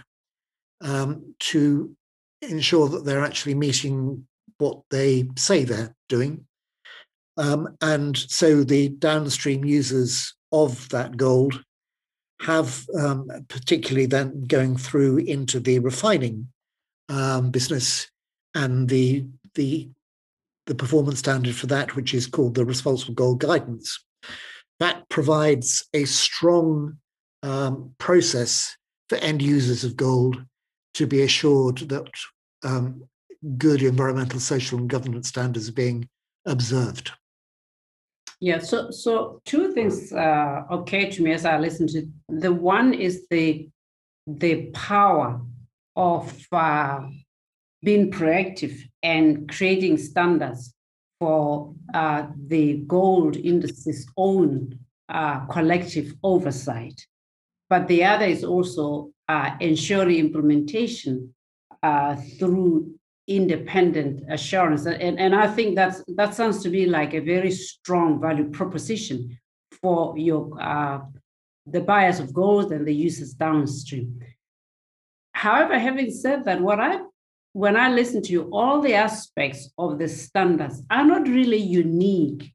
um, 0.82 1.36
to 1.40 1.96
ensure 2.42 2.90
that 2.90 3.06
they're 3.06 3.24
actually 3.24 3.56
meeting 3.56 4.28
what 4.58 4.82
they 4.90 5.28
say 5.38 5.64
they're 5.64 5.96
doing. 6.10 6.46
Um, 7.38 7.78
and 7.82 8.18
so 8.18 8.64
the 8.64 8.90
downstream 8.90 9.66
users 9.66 10.34
of 10.52 10.88
that 10.90 11.18
gold 11.18 11.62
have, 12.42 12.86
um, 12.98 13.28
particularly 13.48 14.06
then 14.06 14.44
going 14.44 14.78
through 14.78 15.18
into 15.18 15.60
the 15.60 15.80
refining 15.80 16.48
um, 17.10 17.52
business 17.52 18.10
and 18.56 18.90
the 18.90 19.26
the 19.54 19.90
the 20.66 20.76
performance 20.76 21.20
standard 21.20 21.56
for 21.56 21.68
that, 21.68 21.96
which 21.96 22.14
is 22.14 22.26
called 22.26 22.56
the 22.56 22.66
Responsible 22.66 23.14
Gold 23.14 23.40
Guidance. 23.40 24.04
That 24.80 25.08
provides 25.10 25.88
a 25.94 26.06
strong 26.06 26.98
um, 27.44 27.94
process 28.00 28.76
for 29.08 29.18
end 29.20 29.42
users 29.42 29.84
of 29.84 29.96
gold 29.96 30.44
to 30.96 31.06
be 31.06 31.22
assured 31.22 31.78
that 31.90 32.10
um, 32.64 33.04
good 33.58 33.84
environmental, 33.84 34.40
social, 34.40 34.80
and 34.80 34.90
governance 34.90 35.28
standards 35.28 35.70
are 35.70 35.74
being 35.74 36.10
observed. 36.46 37.12
Yeah, 38.40 38.60
so 38.60 38.90
so 38.92 39.42
two 39.46 39.72
things 39.74 40.12
uh, 40.12 40.64
occur 40.70 41.10
to 41.12 41.24
me 41.24 41.32
as 41.32 41.46
I 41.46 41.58
listen 41.58 41.88
to. 41.88 42.08
The 42.28 42.52
one 42.52 42.94
is 42.94 43.28
the 43.30 43.70
the 44.28 44.72
power 44.72 45.42
of 45.96 46.48
uh, 46.52 47.02
being 47.86 48.12
proactive 48.12 48.76
and 49.04 49.48
creating 49.56 49.98
standards 49.98 50.74
for 51.20 51.74
uh, 51.94 52.28
the 52.48 52.66
gold 52.88 53.38
industry's 53.38 54.06
own 54.18 54.78
uh, 55.08 55.46
collective 55.46 56.14
oversight. 56.24 57.00
But 57.70 57.88
the 57.88 58.04
other 58.04 58.26
is 58.26 58.44
also 58.44 59.12
uh, 59.30 59.52
ensuring 59.60 60.18
implementation 60.18 61.34
uh, 61.82 62.16
through 62.38 62.96
independent 63.28 64.24
assurance. 64.30 64.86
And, 64.86 65.20
and 65.20 65.34
I 65.36 65.48
think 65.48 65.76
that's, 65.76 66.04
that 66.20 66.36
sounds 66.36 66.62
to 66.64 66.70
be 66.70 66.86
like 66.86 67.14
a 67.14 67.20
very 67.20 67.52
strong 67.52 68.20
value 68.20 68.50
proposition 68.50 69.38
for 69.82 70.18
your 70.18 70.44
uh, 70.62 71.00
the 71.68 71.82
buyers 71.82 72.20
of 72.20 72.34
gold 72.34 72.72
and 72.72 72.86
the 72.86 72.94
users 72.94 73.34
downstream. 73.34 74.20
However, 75.34 75.78
having 75.80 76.12
said 76.12 76.46
that, 76.46 76.62
what 76.62 76.80
I 76.80 77.00
when 77.56 77.78
I 77.78 77.90
listen 77.90 78.22
to 78.24 78.34
you, 78.34 78.50
all 78.52 78.82
the 78.82 78.96
aspects 78.96 79.70
of 79.78 79.98
the 79.98 80.10
standards 80.10 80.84
are 80.92 81.06
not 81.06 81.26
really 81.26 81.56
unique 81.56 82.54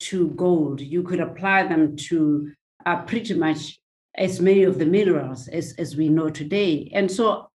to 0.00 0.28
gold. 0.32 0.82
You 0.82 1.02
could 1.02 1.20
apply 1.20 1.66
them 1.66 1.96
to 2.08 2.52
uh, 2.84 3.00
pretty 3.04 3.32
much 3.32 3.80
as 4.14 4.42
many 4.42 4.64
of 4.64 4.78
the 4.78 4.84
minerals 4.84 5.48
as, 5.48 5.74
as 5.78 5.96
we 5.96 6.10
know 6.10 6.28
today. 6.28 6.90
And 6.92 7.10
so 7.10 7.48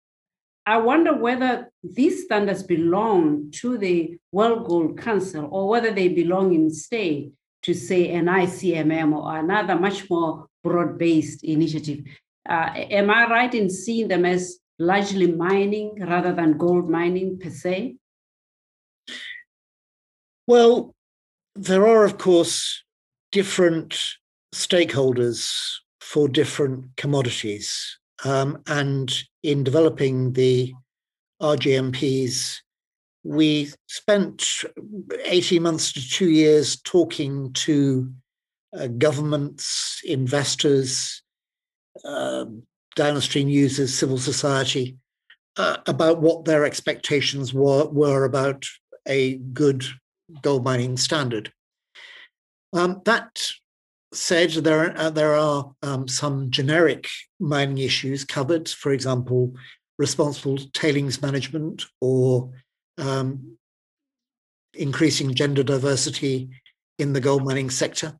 I 0.65 0.78
wonder 0.78 1.13
whether 1.13 1.71
these 1.84 2.23
standards 2.23 2.63
belong 2.63 3.52
to 3.58 3.78
the 3.78 4.17
World 4.32 4.67
Gold 4.67 4.97
Council 4.97 5.47
or 5.52 5.69
whether 5.69 5.91
they 5.91 6.08
belong 6.08 6.56
instead 6.56 7.32
to, 7.62 7.73
say, 7.75 8.13
an 8.13 8.25
ICMM 8.25 9.15
or 9.15 9.38
another 9.38 9.78
much 9.78 10.10
more 10.10 10.47
broad 10.63 10.97
based 10.97 11.43
initiative. 11.43 11.99
Uh, 12.49 12.71
am 12.73 13.12
I 13.12 13.30
right 13.30 13.54
in 13.54 13.69
seeing 13.69 14.08
them 14.08 14.25
as 14.25 14.58
largely 14.79 15.31
mining 15.31 15.99
rather 15.99 16.33
than 16.33 16.57
gold 16.57 16.89
mining 16.89 17.37
per 17.37 17.49
se? 17.49 17.97
Well, 20.47 20.95
there 21.55 21.85
are, 21.85 22.05
of 22.05 22.17
course, 22.17 22.83
different 23.31 23.99
stakeholders 24.55 25.53
for 25.99 26.27
different 26.27 26.95
commodities. 26.95 27.99
Um, 28.25 28.63
and 28.67 29.13
in 29.43 29.63
developing 29.63 30.33
the 30.33 30.73
RGMPs, 31.41 32.57
we 33.23 33.71
spent 33.87 34.45
18 35.25 35.61
months 35.61 35.93
to 35.93 36.09
two 36.09 36.29
years 36.29 36.81
talking 36.81 37.53
to 37.53 38.11
uh, 38.77 38.87
governments, 38.87 40.01
investors, 40.03 41.21
uh, 42.05 42.45
downstream 42.95 43.47
users, 43.47 43.97
civil 43.97 44.17
society, 44.17 44.97
uh, 45.58 45.78
about 45.88 46.21
what 46.21 46.45
their 46.45 46.65
expectations 46.65 47.54
were, 47.54 47.86
were 47.86 48.23
about 48.23 48.65
a 49.08 49.36
good 49.38 49.86
gold 50.41 50.63
mining 50.63 50.97
standard. 50.97 51.52
Um, 52.73 53.02
that 53.06 53.41
said, 54.13 54.52
there 54.52 54.86
are, 54.86 54.97
uh, 54.97 55.10
there 55.10 55.36
are 55.36 55.71
um, 55.82 56.08
some 56.08 56.52
generic 56.52 57.08
mining 57.39 57.80
issues 57.80 58.25
covered, 58.25 58.69
for 58.69 58.91
example, 58.91 59.54
responsible 59.97 60.58
tailings 60.73 61.21
management 61.21 61.86
or 61.99 62.52
um, 62.97 63.58
increasing 64.73 65.34
gender 65.34 65.63
diversity 65.63 66.49
in 66.97 67.13
the 67.13 67.21
gold 67.21 67.43
mining 67.43 67.69
sector 67.69 68.17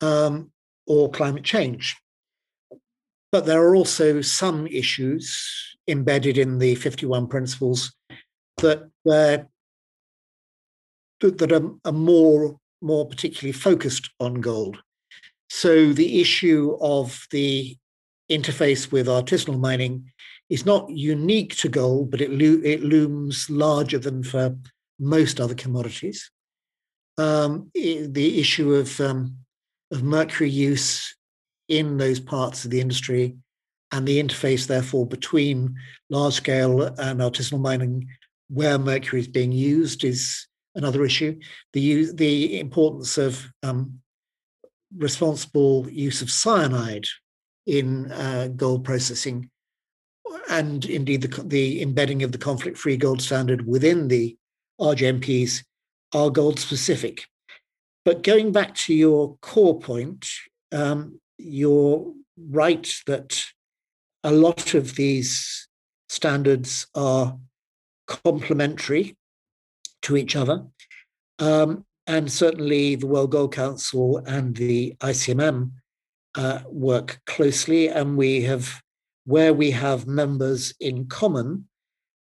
um, 0.00 0.50
or 0.86 1.10
climate 1.10 1.44
change. 1.44 1.96
But 3.32 3.46
there 3.46 3.62
are 3.62 3.74
also 3.74 4.20
some 4.20 4.66
issues 4.66 5.76
embedded 5.88 6.38
in 6.38 6.58
the 6.58 6.76
51 6.76 7.26
principles 7.26 7.92
that 8.58 8.88
that 9.04 9.48
are, 11.52 11.70
are 11.84 11.92
more 11.92 12.58
more 12.82 13.06
particularly 13.06 13.52
focused 13.52 14.10
on 14.20 14.34
gold. 14.34 14.78
So 15.48 15.92
the 15.92 16.20
issue 16.20 16.76
of 16.80 17.26
the 17.30 17.76
interface 18.30 18.90
with 18.90 19.06
artisanal 19.06 19.60
mining 19.60 20.10
is 20.50 20.66
not 20.66 20.90
unique 20.90 21.56
to 21.56 21.68
gold, 21.68 22.10
but 22.10 22.20
it, 22.20 22.30
lo- 22.30 22.60
it 22.64 22.82
looms 22.82 23.48
larger 23.48 23.98
than 23.98 24.24
for 24.24 24.56
most 24.98 25.40
other 25.40 25.54
commodities. 25.54 26.30
Um, 27.18 27.70
the 27.74 28.40
issue 28.40 28.74
of 28.74 29.00
um, 29.00 29.36
of 29.90 30.02
mercury 30.02 30.50
use 30.50 31.14
in 31.68 31.96
those 31.96 32.20
parts 32.20 32.64
of 32.64 32.70
the 32.70 32.80
industry 32.80 33.36
and 33.92 34.06
the 34.06 34.22
interface, 34.22 34.66
therefore, 34.66 35.06
between 35.06 35.74
large 36.10 36.34
scale 36.34 36.82
and 36.82 37.20
artisanal 37.20 37.60
mining 37.60 38.08
where 38.48 38.78
mercury 38.78 39.20
is 39.20 39.28
being 39.28 39.52
used 39.52 40.04
is 40.04 40.46
another 40.74 41.04
issue. 41.04 41.38
The, 41.72 42.12
the 42.12 42.60
importance 42.60 43.18
of 43.18 43.46
um, 43.62 44.00
responsible 44.96 45.88
use 45.90 46.22
of 46.22 46.30
cyanide 46.30 47.06
in 47.66 48.10
uh, 48.12 48.48
gold 48.56 48.84
processing 48.84 49.50
and 50.48 50.84
indeed 50.84 51.22
the, 51.22 51.42
the 51.42 51.82
embedding 51.82 52.22
of 52.22 52.32
the 52.32 52.38
conflict 52.38 52.78
free 52.78 52.96
gold 52.96 53.22
standard 53.22 53.66
within 53.66 54.08
the 54.08 54.36
RGMPs 54.80 55.64
are 56.14 56.30
gold 56.30 56.58
specific. 56.58 57.26
But 58.04 58.22
going 58.22 58.52
back 58.52 58.74
to 58.76 58.94
your 58.94 59.36
core 59.40 59.78
point, 59.78 60.28
um, 60.72 61.20
you're 61.42 62.12
right 62.36 62.88
that 63.06 63.44
a 64.24 64.30
lot 64.30 64.74
of 64.74 64.94
these 64.94 65.68
standards 66.08 66.86
are 66.94 67.38
complementary 68.06 69.16
to 70.02 70.16
each 70.16 70.36
other. 70.36 70.64
Um, 71.38 71.84
and 72.06 72.30
certainly 72.30 72.96
the 72.96 73.06
World 73.06 73.32
Gold 73.32 73.54
Council 73.54 74.18
and 74.26 74.56
the 74.56 74.94
ICMM 75.00 75.72
uh, 76.34 76.60
work 76.66 77.20
closely. 77.26 77.88
And 77.88 78.16
we 78.16 78.42
have, 78.42 78.80
where 79.24 79.54
we 79.54 79.70
have 79.70 80.06
members 80.06 80.74
in 80.80 81.06
common, 81.06 81.68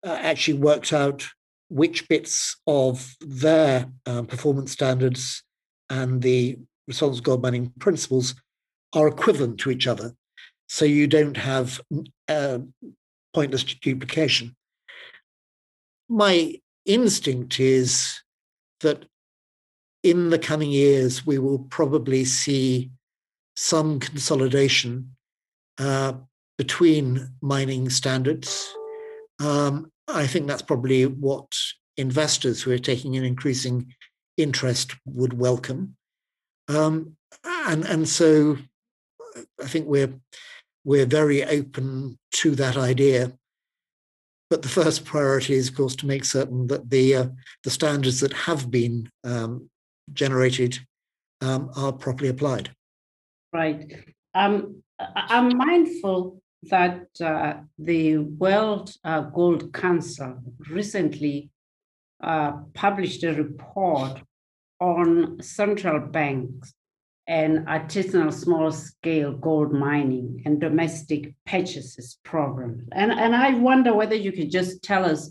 uh, 0.05 0.17
actually 0.19 0.58
worked 0.60 0.93
out 0.93 1.25
which 1.69 2.08
bits 2.10 2.58
of 2.67 3.15
their 3.21 3.88
uh, 4.05 4.23
performance 4.23 4.71
standards 4.71 5.43
and 5.89 6.21
the 6.21 6.58
responsible 6.88 7.23
gold 7.23 7.43
mining 7.43 7.71
principles 7.79 8.36
are 8.93 9.08
equivalent 9.08 9.60
to 9.60 9.71
each 9.71 9.88
other. 9.88 10.13
So 10.67 10.86
you 10.86 11.08
don't 11.08 11.38
have 11.38 11.82
uh, 12.28 12.60
pointless 13.34 13.63
duplication. 13.63 14.56
My 16.08 16.56
instinct 16.86 17.60
is 17.60 18.21
that 18.82 19.06
in 20.04 20.30
the 20.30 20.39
coming 20.39 20.71
years, 20.71 21.25
we 21.25 21.39
will 21.39 21.60
probably 21.60 22.25
see 22.25 22.91
some 23.56 23.99
consolidation 23.99 25.15
uh, 25.78 26.13
between 26.58 27.30
mining 27.41 27.89
standards. 27.89 28.73
Um, 29.39 29.91
I 30.08 30.25
think 30.28 30.47
that's 30.47 30.62
probably 30.62 31.06
what 31.06 31.56
investors 31.97 32.62
who 32.62 32.71
are 32.71 32.80
taking 32.80 33.17
an 33.17 33.25
increasing 33.25 33.93
interest 34.38 34.95
would 35.06 35.34
welcome. 35.34 35.95
Um, 36.67 37.17
and, 37.43 37.86
and 37.86 38.08
so 38.08 38.58
I 39.62 39.67
think 39.67 39.87
we're 39.87 40.13
we're 40.83 41.06
very 41.06 41.44
open 41.44 42.17
to 42.31 42.56
that 42.56 42.77
idea. 42.77 43.33
But 44.50 44.63
the 44.63 44.69
first 44.69 45.06
priority 45.06 45.54
is, 45.54 45.69
of 45.69 45.75
course, 45.75 45.96
to 45.98 46.08
make 46.08 46.25
certain 46.25 46.67
that 46.67 46.90
the 46.90 47.15
uh, 47.15 47.27
the 47.63 47.69
standards 47.69 48.19
that 48.21 48.33
have 48.33 48.71
been 48.71 49.12
um, 49.23 49.69
generated 50.13 50.79
um, 51.42 51.71
are 51.75 51.94
properly 51.94 52.29
applied. 52.29 52.71
Right. 53.54 53.94
Um, 54.33 54.83
I'm 55.15 55.56
mindful 55.58 56.42
that 56.63 57.08
uh, 57.21 57.54
the 57.77 58.17
World 58.17 58.94
uh, 59.04 59.21
Gold 59.21 59.73
Council 59.73 60.42
recently 60.69 61.50
uh, 62.21 62.54
published 62.73 63.23
a 63.23 63.33
report 63.33 64.21
on 64.79 65.42
central 65.42 66.00
banks 66.00 66.73
and 67.30 67.60
artisanal 67.67 68.34
small 68.34 68.71
scale 68.71 69.32
gold 69.34 69.71
mining 69.71 70.42
and 70.46 70.60
domestic 70.60 71.36
purchases 71.46 72.17
program. 72.23 72.88
And, 72.92 73.12
and 73.12 73.36
I 73.36 73.54
wonder 73.54 73.94
whether 73.94 74.15
you 74.15 74.32
could 74.32 74.50
just 74.50 74.82
tell 74.82 75.06
us 75.06 75.30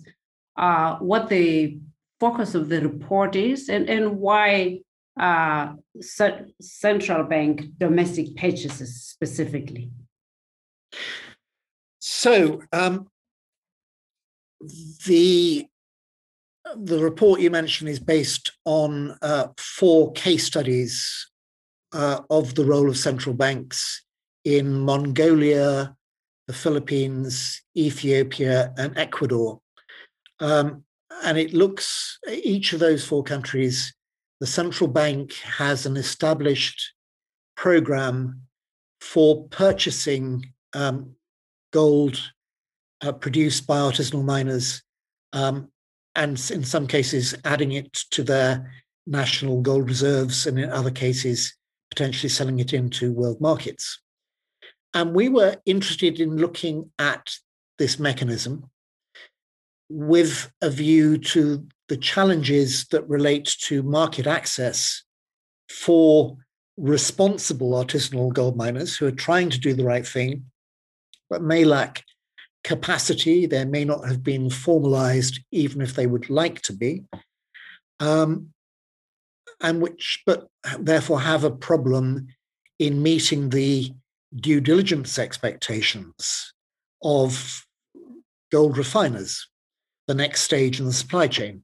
uh, 0.57 0.97
what 0.99 1.29
the 1.29 1.81
focus 2.21 2.55
of 2.55 2.69
the 2.69 2.81
report 2.83 3.35
is 3.35 3.69
and, 3.69 3.91
and 3.91 4.17
why 4.19 4.79
uh, 5.19 5.73
central 6.01 7.25
bank 7.25 7.63
domestic 7.79 8.37
purchases 8.37 9.03
specifically? 9.03 9.91
So 11.99 12.63
um, 12.73 13.09
the 15.07 15.67
the 16.77 16.99
report 16.99 17.41
you 17.41 17.51
mentioned 17.51 17.89
is 17.89 17.99
based 17.99 18.53
on 18.65 19.17
uh, 19.23 19.49
four 19.57 20.13
case 20.13 20.45
studies 20.45 21.29
uh, 21.93 22.21
of 22.31 22.55
the 22.55 22.65
role 22.65 22.89
of 22.89 22.97
central 22.97 23.35
banks 23.35 24.05
in 24.45 24.81
Mongolia, 24.81 25.95
the 26.47 26.53
Philippines, 26.53 27.63
Ethiopia, 27.77 28.73
and 28.77 28.97
Ecuador. 28.97 29.61
Um, 30.41 30.85
and 31.25 31.37
it 31.37 31.53
looks 31.53 32.19
each 32.31 32.73
of 32.73 32.81
those 32.81 33.05
four 33.05 33.23
countries, 33.23 33.95
the 34.41 34.47
central 34.47 34.89
bank 34.89 35.35
has 35.35 35.85
an 35.85 35.97
established 35.97 36.95
program 37.57 38.43
for 39.01 39.49
purchasing 39.49 40.53
um, 40.75 41.15
gold 41.73 42.21
uh, 43.03 43.13
produced 43.13 43.67
by 43.67 43.77
artisanal 43.77 44.25
miners, 44.25 44.83
um, 45.33 45.69
and 46.15 46.33
in 46.51 46.65
some 46.65 46.87
cases 46.87 47.35
adding 47.45 47.73
it 47.73 47.93
to 48.11 48.23
their 48.23 48.73
national 49.07 49.61
gold 49.61 49.89
reserves, 49.89 50.47
and 50.47 50.59
in 50.59 50.71
other 50.71 50.91
cases 50.91 51.55
potentially 51.99 52.29
selling 52.29 52.61
it 52.61 52.73
into 52.73 53.13
world 53.13 53.41
markets. 53.41 54.01
And 54.95 55.15
we 55.15 55.29
were 55.29 55.57
interested 55.67 56.21
in 56.21 56.37
looking 56.37 56.93
at 56.97 57.35
this 57.77 57.99
mechanism 57.99 58.71
with 59.91 60.53
a 60.63 60.71
view 60.71 61.19
to 61.19 61.67
the 61.89 61.97
challenges 61.97 62.87
that 62.93 63.09
relate 63.09 63.47
to 63.63 63.83
market 63.83 64.29
access 64.29 65.03
for 65.69 66.37
responsible 66.77 67.73
artisanal 67.73 68.33
gold 68.33 68.57
miners 68.57 68.97
who 68.97 69.07
are 69.07 69.25
trying 69.27 69.51
to 69.51 69.59
do 69.59 69.75
the 69.75 69.85
right 69.85 70.07
thing, 70.07 70.45
but 71.29 71.43
may 71.43 71.65
lack 71.65 72.05
capacity. 72.63 73.47
They 73.47 73.65
may 73.65 73.85
not 73.85 74.07
have 74.07 74.23
been 74.23 74.51
formalized, 74.51 75.41
even 75.51 75.81
if 75.81 75.95
they 75.95 76.07
would 76.07 76.31
like 76.31 76.63
to 76.63 76.73
be, 76.73 77.03
um, 77.99 78.51
and 79.61 79.81
which, 79.81 80.23
but 80.27 80.49
therefore 80.79 81.21
have 81.21 81.45
a 81.45 81.51
problem 81.51 82.29
in 82.79 83.03
meeting 83.03 83.51
the 83.51 83.93
due 84.35 84.61
diligence 84.61 85.19
expectations 85.19 86.53
of 87.03 87.65
gold 88.53 88.79
refiners 88.79 89.49
the 90.07 90.15
next 90.15 90.43
stage 90.43 90.81
in 90.81 90.87
the 90.87 90.93
supply 90.93 91.27
chain. 91.27 91.63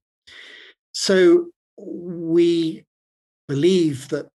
So 0.92 1.49
we 1.78 2.84
believe 3.49 4.09
that 4.09 4.28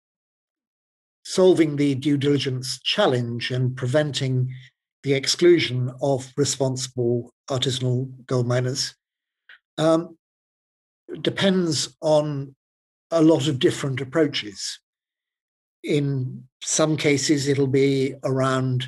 solving 1.24 1.76
the 1.76 1.95
due 1.95 2.18
diligence 2.18 2.80
challenge 2.82 3.51
and 3.51 3.76
preventing 3.76 4.53
the 5.03 5.14
exclusion 5.14 5.91
of 6.01 6.32
responsible 6.36 7.32
artisanal 7.49 8.12
gold 8.26 8.47
miners 8.47 8.95
um, 9.78 10.18
depends 11.22 11.95
on 12.01 12.55
a 13.12 13.22
lot 13.22 13.47
of 13.47 13.60
different 13.60 14.01
approaches. 14.01 14.80
In 15.84 16.43
some 16.62 16.97
cases, 16.97 17.47
it'll 17.47 17.68
be 17.68 18.16
around 18.24 18.86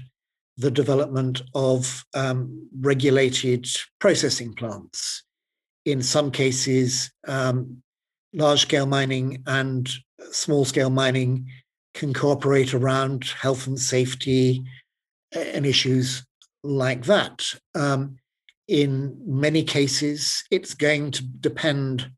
the 0.57 0.71
development 0.71 1.41
of 1.55 2.05
um, 2.13 2.67
regulated 2.79 3.65
processing 3.99 4.53
plants. 4.53 5.23
In 5.85 6.01
some 6.01 6.29
cases, 6.29 7.11
um, 7.27 7.81
large 8.33 8.61
scale 8.61 8.85
mining 8.85 9.41
and 9.47 9.89
small 10.31 10.65
scale 10.65 10.89
mining 10.89 11.47
can 11.93 12.13
cooperate 12.13 12.73
around 12.73 13.25
health 13.25 13.67
and 13.67 13.79
safety 13.79 14.63
and 15.31 15.65
issues 15.65 16.23
like 16.63 17.05
that. 17.05 17.53
Um, 17.73 18.17
in 18.67 19.17
many 19.25 19.63
cases, 19.63 20.43
it's 20.51 20.73
going 20.73 21.11
to 21.11 21.23
depend 21.23 22.09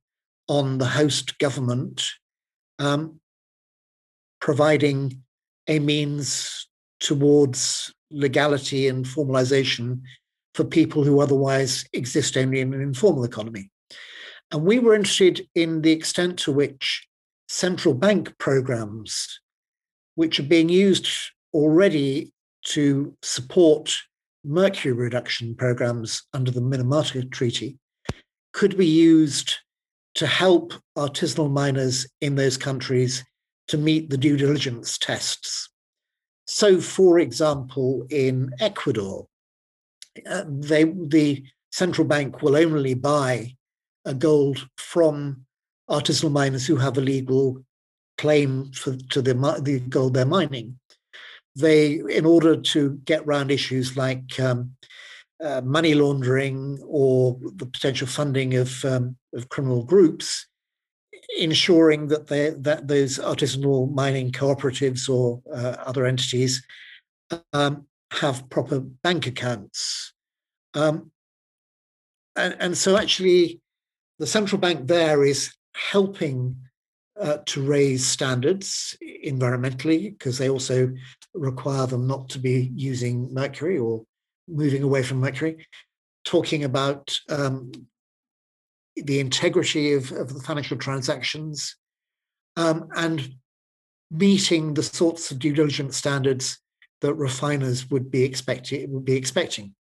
on 0.48 0.78
the 0.78 0.86
host 0.86 1.38
government 1.40 2.06
um, 2.80 3.20
providing 4.42 5.24
a 5.68 5.80
means 5.80 6.68
towards 7.00 7.94
legality 8.12 8.88
and 8.88 9.06
formalization 9.06 10.02
for 10.54 10.64
people 10.64 11.04
who 11.04 11.20
otherwise 11.20 11.86
exist 11.94 12.38
only 12.38 12.60
in 12.60 12.74
an 12.74 12.82
informal 12.82 13.24
economy. 13.24 13.70
And 14.52 14.64
we 14.64 14.80
were 14.80 14.94
interested 14.94 15.48
in 15.56 15.82
the 15.82 15.92
extent 15.92 16.38
to 16.40 16.52
which 16.52 17.08
central 17.48 17.94
bank 17.94 18.38
programs, 18.38 19.40
which 20.16 20.40
are 20.40 20.44
being 20.44 20.70
used 20.70 21.08
already 21.54 22.34
to 22.66 23.16
support 23.24 23.96
mercury 24.44 24.94
reduction 24.94 25.56
programs 25.56 26.24
under 26.34 26.52
the 26.52 26.62
Minamata 26.62 27.30
Treaty, 27.32 27.78
could 28.54 28.78
be 28.78 28.86
used 28.86 29.56
to 30.16 30.28
help 30.28 30.74
artisanal 30.98 31.52
miners 31.52 32.08
in 32.22 32.36
those 32.36 32.58
countries 32.58 33.24
to 33.68 33.78
meet 33.78 34.10
the 34.10 34.18
due 34.18 34.38
diligence 34.38 34.98
tests 34.98 35.70
so, 36.46 36.80
for 36.80 37.20
example, 37.20 38.06
in 38.10 38.52
Ecuador, 38.60 39.28
uh, 40.30 40.44
they, 40.48 40.84
the 40.84 41.44
central 41.72 42.06
bank 42.08 42.42
will 42.42 42.56
only 42.56 42.94
buy 42.94 43.56
a 44.06 44.14
gold 44.14 44.68
from 44.78 45.46
artisanal 45.90 46.32
miners 46.32 46.68
who 46.68 46.76
have 46.76 46.98
a 46.98 47.02
legal 47.02 47.64
claim 48.18 48.72
for, 48.74 48.96
to 49.12 49.22
the, 49.22 49.34
the 49.62 49.80
gold 49.80 50.14
they're 50.14 50.26
mining. 50.26 50.80
They, 51.56 52.02
in 52.10 52.26
order 52.26 52.58
to 52.58 53.00
get 53.06 53.22
around 53.22 53.52
issues 53.52 53.96
like 53.96 54.40
um, 54.40 54.76
uh, 55.42 55.62
money 55.62 55.94
laundering 55.94 56.80
or 56.86 57.38
the 57.56 57.66
potential 57.66 58.08
funding 58.08 58.56
of, 58.56 58.84
um, 58.86 59.16
of 59.34 59.50
criminal 59.50 59.84
groups, 59.84 60.48
ensuring 61.38 62.08
that 62.08 62.28
they, 62.28 62.52
that 62.52 62.88
those 62.88 63.18
artisanal 63.20 63.92
mining 63.92 64.32
cooperatives 64.32 65.10
or 65.10 65.42
uh, 65.54 65.76
other 65.86 66.06
entities 66.06 66.66
um, 67.54 67.86
have 68.12 68.50
proper 68.50 68.80
bank 68.80 69.28
accounts. 69.28 70.14
Um, 70.74 71.12
and, 72.36 72.56
and, 72.60 72.78
so 72.78 72.98
actually 72.98 73.62
the 74.20 74.26
central 74.28 74.60
bank 74.60 74.88
there 74.88 75.24
is 75.24 75.54
helping 75.76 76.56
uh, 77.20 77.38
to 77.46 77.64
raise 77.64 78.06
standards 78.06 78.98
environmentally 79.26 80.18
because 80.18 80.38
they 80.38 80.50
also 80.50 80.92
require 81.34 81.86
them 81.86 82.08
not 82.08 82.30
to 82.30 82.40
be 82.40 82.72
using 82.76 83.32
mercury 83.34 83.78
or 83.78 84.04
moving 84.48 84.84
away 84.84 85.04
from 85.04 85.20
mercury 85.20 85.66
talking 86.24 86.64
about 86.64 87.18
um, 87.30 87.72
the 88.96 89.20
integrity 89.20 89.94
of, 89.94 90.12
of 90.12 90.34
the 90.34 90.40
financial 90.40 90.78
transactions, 90.78 91.76
um, 92.56 92.88
and 92.96 93.36
meeting 94.12 94.74
the 94.74 94.84
sorts 94.84 95.32
of 95.32 95.40
due 95.40 95.54
diligence 95.54 95.98
standards 95.98 96.60
that 97.02 97.16
refiners 97.16 97.90
would 97.90 98.12
be 98.12 98.24
expecting 98.24 98.92
would 98.92 99.04
be 99.04 99.16
expecting. 99.16 99.74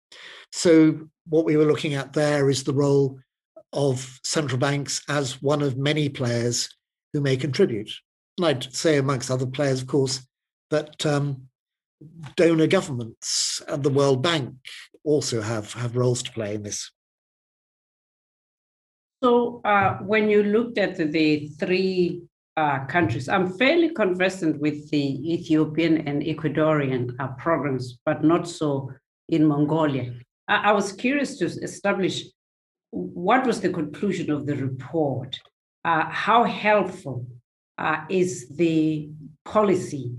So 0.52 1.10
what 1.28 1.46
we 1.46 1.58
were 1.58 1.66
looking 1.66 1.94
at 1.94 2.14
there 2.14 2.50
is 2.50 2.64
the 2.64 2.74
role 2.74 3.20
of 3.74 4.20
central 4.24 4.58
banks 4.58 5.02
as 5.08 5.42
one 5.42 5.62
of 5.62 5.78
many 5.78 6.10
players 6.10 6.70
who 7.14 7.22
may 7.22 7.38
contribute. 7.38 7.92
And 8.38 8.48
I'd 8.48 8.74
say 8.74 8.98
amongst 8.98 9.30
other 9.30 9.46
players, 9.46 9.82
of 9.82 9.88
course, 9.88 10.26
that 10.72 11.06
um, 11.06 11.50
donor 12.36 12.68
governments 12.68 13.62
and 13.68 13.84
the 13.84 13.90
World 13.90 14.22
Bank 14.22 14.56
also 15.04 15.42
have, 15.42 15.74
have 15.74 15.96
roles 15.96 16.24
to 16.24 16.32
play 16.32 16.56
in 16.56 16.64
this. 16.64 16.92
So 19.24 19.62
uh, 19.64 19.98
when 19.98 20.30
you 20.30 20.44
looked 20.44 20.78
at 20.78 20.98
the 20.98 21.48
three 21.60 22.24
uh, 22.58 22.86
countries, 22.86 23.30
I'm 23.30 23.54
fairly 23.58 23.90
conversant 23.90 24.60
with 24.60 24.90
the 24.90 25.34
Ethiopian 25.34 26.08
and 26.08 26.24
Ecuadorian 26.24 27.12
uh, 27.20 27.28
programs, 27.38 28.00
but 28.06 28.24
not 28.24 28.48
so 28.48 28.92
in 29.30 29.46
Mongolia. 29.46 30.14
I, 30.48 30.70
I, 30.70 30.72
was 30.72 30.92
curious 30.92 31.38
to 31.38 31.46
establish 31.46 32.24
what 32.90 33.46
was 33.46 33.62
the 33.62 33.70
conclusion 33.70 34.32
of 34.32 34.46
the 34.48 34.56
report. 34.56 35.40
Uh, 35.86 36.06
how 36.10 36.44
helpful 36.44 37.26
uh, 37.78 38.02
is 38.10 38.50
the 38.50 39.10
policy 39.46 40.12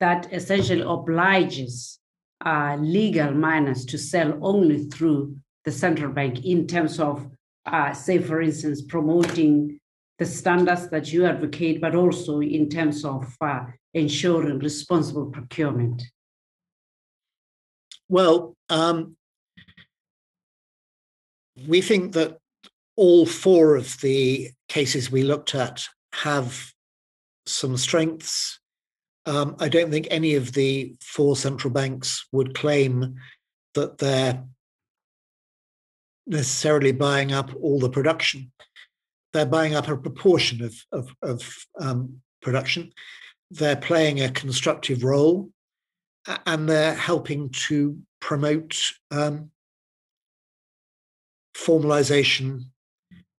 that 0.00 0.32
essentially 0.32 0.82
obliges 0.82 1.98
uh, 2.44 2.76
legal 2.78 3.32
miners 3.32 3.84
to 3.86 3.98
sell 3.98 4.38
only 4.42 4.84
through 4.84 5.36
the 5.64 5.72
central 5.72 6.12
bank 6.12 6.44
in 6.44 6.66
terms 6.66 7.00
of 7.00 7.26
uh, 7.66 7.92
say, 7.92 8.18
for 8.18 8.42
instance, 8.42 8.82
promoting 8.82 9.80
the 10.18 10.26
standards 10.26 10.88
that 10.90 11.12
you 11.12 11.24
advocate, 11.26 11.80
but 11.80 11.94
also 11.94 12.40
in 12.40 12.68
terms 12.68 13.04
of 13.04 13.34
uh, 13.40 13.64
ensuring 13.94 14.58
responsible 14.58 15.26
procurement? 15.26 16.02
Well, 18.08 18.54
um, 18.68 19.16
we 21.66 21.80
think 21.80 22.12
that 22.12 22.38
all 22.96 23.26
four 23.26 23.76
of 23.76 24.00
the 24.00 24.50
cases 24.68 25.10
we 25.10 25.22
looked 25.22 25.54
at 25.54 25.84
have 26.12 26.72
some 27.46 27.76
strengths. 27.76 28.60
Um, 29.26 29.56
I 29.58 29.68
don't 29.68 29.90
think 29.90 30.06
any 30.10 30.34
of 30.34 30.52
the 30.52 30.94
four 31.00 31.36
central 31.36 31.72
banks 31.72 32.26
would 32.32 32.54
claim 32.54 33.16
that 33.74 33.98
they're 33.98 34.44
necessarily 36.26 36.92
buying 36.92 37.32
up 37.32 37.50
all 37.60 37.78
the 37.78 37.90
production. 37.90 38.52
They're 39.32 39.46
buying 39.46 39.74
up 39.74 39.88
a 39.88 39.96
proportion 39.96 40.62
of, 40.62 40.74
of, 40.92 41.14
of 41.22 41.66
um, 41.80 42.20
production. 42.42 42.92
They're 43.50 43.76
playing 43.76 44.20
a 44.20 44.30
constructive 44.30 45.04
role 45.04 45.50
and 46.46 46.68
they're 46.68 46.94
helping 46.94 47.50
to 47.50 47.98
promote 48.20 48.76
um, 49.10 49.50
formalization 51.56 52.64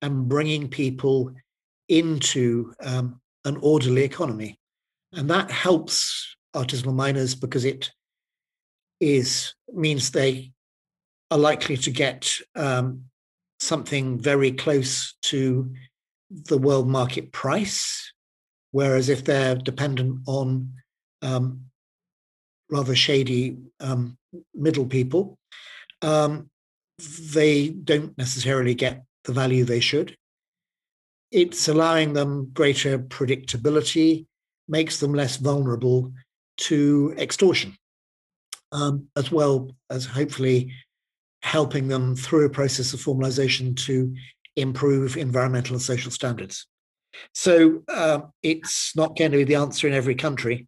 and 0.02 0.28
bringing 0.28 0.68
people 0.70 1.34
into 1.90 2.74
um, 2.84 3.20
an 3.46 3.58
orderly 3.62 4.04
economy. 4.04 4.60
And 5.16 5.30
that 5.30 5.50
helps 5.50 6.36
artisanal 6.56 6.94
miners 6.94 7.36
because 7.36 7.66
it 7.66 7.92
is 9.00 9.54
means 9.74 10.12
they 10.12 10.52
are 11.32 11.38
likely 11.38 11.78
to 11.78 11.92
get 11.92 12.32
um, 12.56 13.06
something 13.60 14.20
very 14.20 14.52
close 14.52 15.16
to 15.24 15.74
the 16.30 16.58
world 16.58 16.88
market 16.88 17.32
price. 17.32 18.12
Whereas 18.72 19.10
if 19.10 19.24
they're 19.24 19.56
dependent 19.56 20.20
on 20.28 20.74
um, 21.22 21.62
rather 22.70 22.96
shady 22.96 23.58
um, 23.80 24.18
middle 24.54 24.86
people, 24.86 25.38
um, 26.02 26.50
they 27.34 27.70
don't 27.70 28.18
necessarily 28.18 28.74
get 28.74 29.04
the 29.24 29.34
value 29.34 29.64
they 29.64 29.80
should. 29.80 30.16
It's 31.32 31.68
allowing 31.68 32.14
them 32.14 32.52
greater 32.54 33.00
predictability, 33.00 34.26
makes 34.68 35.00
them 35.00 35.14
less 35.14 35.38
vulnerable 35.38 36.12
to 36.58 37.14
extortion, 37.18 37.76
um, 38.72 39.08
as 39.16 39.32
well 39.32 39.72
as 39.90 40.06
hopefully 40.06 40.72
helping 41.42 41.88
them 41.88 42.16
through 42.16 42.46
a 42.46 42.50
process 42.50 42.94
of 42.94 43.00
formalization 43.00 43.76
to 43.78 44.14
improve 44.56 45.18
environmental 45.18 45.76
and 45.76 45.82
social 45.82 46.12
standards. 46.12 46.66
So 47.34 47.84
uh, 47.88 48.22
it's 48.42 48.96
not 48.96 49.16
going 49.16 49.32
to 49.32 49.38
be 49.38 49.44
the 49.44 49.56
answer 49.56 49.88
in 49.88 49.94
every 49.94 50.16
country, 50.16 50.68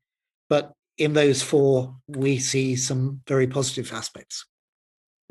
but 0.50 0.74
in 0.98 1.14
those 1.14 1.42
four, 1.42 1.96
we 2.08 2.40
see 2.40 2.76
some 2.76 3.22
very 3.28 3.48
positive 3.48 3.92
aspects. 3.94 4.46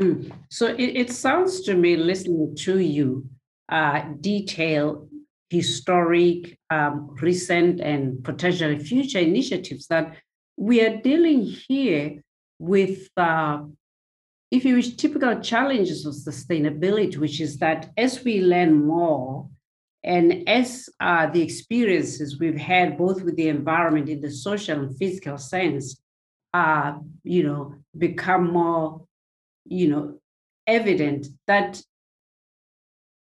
Mm. 0.00 0.30
So 0.50 0.66
it, 0.66 0.96
it, 0.96 1.10
sounds 1.10 1.62
to 1.62 1.74
me, 1.74 1.96
listening 1.96 2.54
to 2.60 2.78
you, 2.78 3.28
uh, 3.68 4.02
detail 4.20 5.08
historic, 5.50 6.58
um, 6.70 7.16
recent, 7.20 7.80
and 7.80 8.22
potential 8.24 8.78
future 8.78 9.18
initiatives 9.18 9.86
that 9.88 10.16
we 10.56 10.80
are 10.80 10.96
dealing 10.96 11.42
here 11.42 12.22
with, 12.58 13.08
uh, 13.16 13.62
if 14.50 14.64
you 14.64 14.76
wish, 14.76 14.96
typical 14.96 15.40
challenges 15.40 16.06
of 16.06 16.14
sustainability, 16.14 17.16
which 17.16 17.40
is 17.40 17.58
that 17.58 17.90
as 17.96 18.24
we 18.24 18.40
learn 18.40 18.86
more, 18.86 19.48
and 20.02 20.48
as 20.48 20.88
uh, 21.00 21.26
the 21.26 21.42
experiences 21.42 22.38
we've 22.38 22.56
had 22.56 22.96
both 22.96 23.22
with 23.22 23.36
the 23.36 23.48
environment 23.48 24.08
in 24.08 24.20
the 24.20 24.30
social 24.30 24.80
and 24.80 24.96
physical 24.96 25.36
sense, 25.36 26.00
uh, 26.54 26.94
you 27.24 27.42
know, 27.42 27.74
become 27.96 28.52
more 28.52 29.06
you 29.68 29.88
know, 29.88 30.14
evident 30.66 31.26
that 31.46 31.82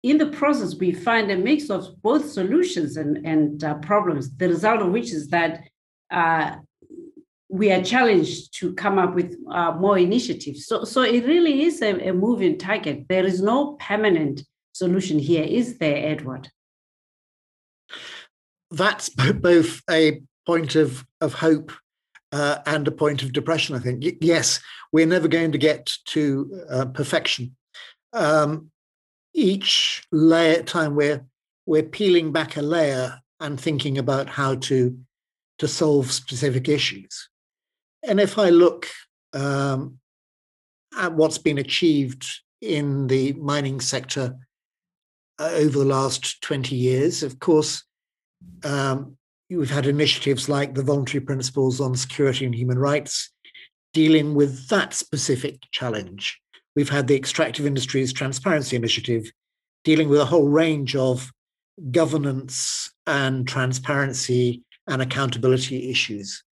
in 0.03 0.17
the 0.17 0.27
process 0.27 0.75
we 0.75 0.91
find 0.91 1.29
a 1.31 1.37
mix 1.37 1.69
of 1.69 2.01
both 2.01 2.29
solutions 2.29 2.97
and, 2.97 3.25
and 3.25 3.63
uh, 3.63 3.75
problems, 3.75 4.35
the 4.37 4.49
result 4.49 4.81
of 4.81 4.91
which 4.91 5.11
is 5.11 5.27
that 5.27 5.63
uh, 6.09 6.55
we 7.49 7.71
are 7.71 7.83
challenged 7.83 8.57
to 8.59 8.73
come 8.73 8.97
up 8.97 9.13
with 9.13 9.37
uh, 9.51 9.73
more 9.73 9.99
initiatives. 9.99 10.65
So, 10.65 10.85
so 10.85 11.01
it 11.01 11.25
really 11.25 11.63
is 11.63 11.81
a, 11.81 12.09
a 12.09 12.13
moving 12.13 12.57
target. 12.57 13.07
There 13.09 13.25
is 13.25 13.41
no 13.41 13.73
permanent 13.73 14.43
solution 14.73 15.19
here, 15.19 15.43
is 15.43 15.77
there, 15.77 15.97
Edward? 15.97 16.49
That's 18.71 19.09
both 19.09 19.81
a 19.89 20.21
point 20.47 20.75
of, 20.75 21.05
of 21.19 21.33
hope 21.33 21.73
uh, 22.31 22.59
and 22.65 22.87
a 22.87 22.91
point 22.91 23.21
of 23.21 23.33
depression, 23.33 23.75
I 23.75 23.79
think. 23.79 24.03
Y- 24.03 24.17
yes, 24.21 24.61
we're 24.93 25.05
never 25.05 25.27
going 25.27 25.51
to 25.51 25.57
get 25.57 25.91
to 26.05 26.61
uh, 26.69 26.85
perfection. 26.85 27.55
Um, 28.13 28.70
each 29.34 30.03
layer 30.11 30.61
time 30.63 30.95
we're 30.95 31.25
we're 31.65 31.84
peeling 31.84 32.32
back 32.32 32.57
a 32.57 32.61
layer 32.61 33.21
and 33.39 33.59
thinking 33.59 33.97
about 33.97 34.29
how 34.29 34.55
to 34.55 34.97
to 35.59 35.67
solve 35.67 36.11
specific 36.11 36.67
issues. 36.67 37.29
And 38.03 38.19
if 38.19 38.39
I 38.39 38.49
look 38.49 38.88
um, 39.34 39.99
at 40.97 41.13
what's 41.13 41.38
been 41.38 41.59
achieved 41.59 42.27
in 42.61 43.07
the 43.07 43.34
mining 43.34 43.79
sector 43.79 44.36
uh, 45.39 45.51
over 45.53 45.79
the 45.79 45.86
last 45.86 46.41
20 46.41 46.75
years, 46.75 47.21
of 47.21 47.39
course, 47.39 47.84
um, 48.63 49.17
we've 49.51 49.69
had 49.69 49.86
initiatives 49.86 50.49
like 50.49 50.73
the 50.73 50.84
voluntary 50.84 51.23
principles 51.23 51.79
on 51.79 51.95
security 51.95 52.45
and 52.45 52.55
human 52.55 52.79
rights 52.79 53.32
dealing 53.93 54.34
with 54.34 54.67
that 54.69 54.93
specific 54.93 55.59
challenge. 55.71 56.41
We've 56.76 56.89
had 56.89 57.07
the 57.07 57.15
extractive 57.15 57.65
industries 57.65 58.13
transparency 58.13 58.76
initiative 58.76 59.32
dealing 59.84 60.09
with 60.09 60.19
a 60.19 60.26
whole 60.26 60.47
range 60.47 60.95
of 60.95 61.32
governance 61.91 62.91
and 63.07 63.47
transparency 63.47 64.63
and 64.88 65.01
accountability 65.01 65.89
issues. 65.89 66.43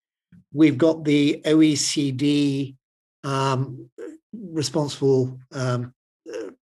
We've 0.53 0.77
got 0.77 1.03
the 1.03 1.41
OECD 1.45 2.75
um, 3.23 3.89
responsible 4.33 5.39
um, 5.51 5.93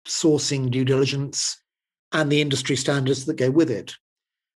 sourcing 0.07 0.71
due 0.71 0.85
diligence 0.85 1.61
and 2.13 2.31
the 2.31 2.41
industry 2.41 2.77
standards 2.77 3.25
that 3.27 3.37
go 3.37 3.51
with 3.51 3.71
it. 3.71 3.95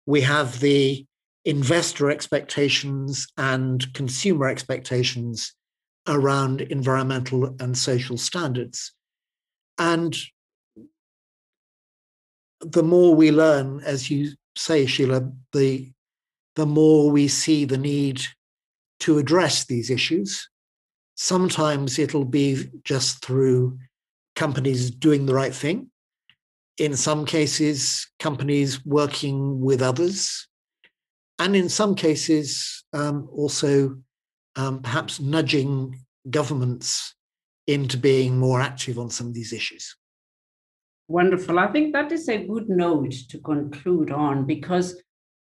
We 0.06 0.22
have 0.22 0.60
the 0.60 1.06
investor 1.46 2.10
expectations 2.10 3.28
and 3.38 3.94
consumer 3.94 4.48
expectations 4.48 5.54
around 6.08 6.62
environmental 6.62 7.56
and 7.60 7.78
social 7.78 8.18
standards. 8.18 8.94
And 9.78 10.16
the 12.62 12.84
more 12.84 13.16
we 13.16 13.32
learn, 13.32 13.82
as 13.84 14.10
you 14.10 14.32
say, 14.56 14.86
Sheila, 14.86 15.32
the, 15.54 15.92
the 16.56 16.66
more 16.66 17.10
we 17.10 17.28
see 17.28 17.66
the 17.66 17.78
need 17.78 18.22
to 19.02 19.18
address 19.18 19.66
these 19.66 19.90
issues. 19.90 20.48
Sometimes 21.16 21.98
it'll 22.00 22.26
be 22.26 22.66
just 22.84 23.24
through 23.24 23.78
companies 24.36 24.92
doing 24.92 25.26
the 25.26 25.34
right 25.34 25.54
thing. 25.54 25.90
In 26.78 26.96
some 26.96 27.26
cases, 27.26 28.10
companies 28.20 28.86
working 28.86 29.60
with 29.60 29.82
others 29.82 30.48
and 31.42 31.56
in 31.56 31.70
some 31.70 31.96
cases 31.96 32.84
um, 32.94 33.28
also 33.34 33.98
um, 34.56 34.82
perhaps 34.82 35.20
nudging 35.20 36.00
governments 36.30 37.16
into 37.68 37.98
being 37.98 38.38
more 38.38 38.62
active 38.62 39.00
on 39.00 39.10
some 39.10 39.28
of 39.28 39.34
these 39.34 39.54
issues. 39.54 39.96
Wonderful. 41.08 41.60
I 41.60 41.68
think 41.68 41.94
that 41.94 42.12
is 42.12 42.30
a 42.30 42.46
good 42.46 42.70
note 42.70 43.14
to 43.30 43.40
conclude 43.40 44.12
on 44.12 44.46
because 44.46 45.02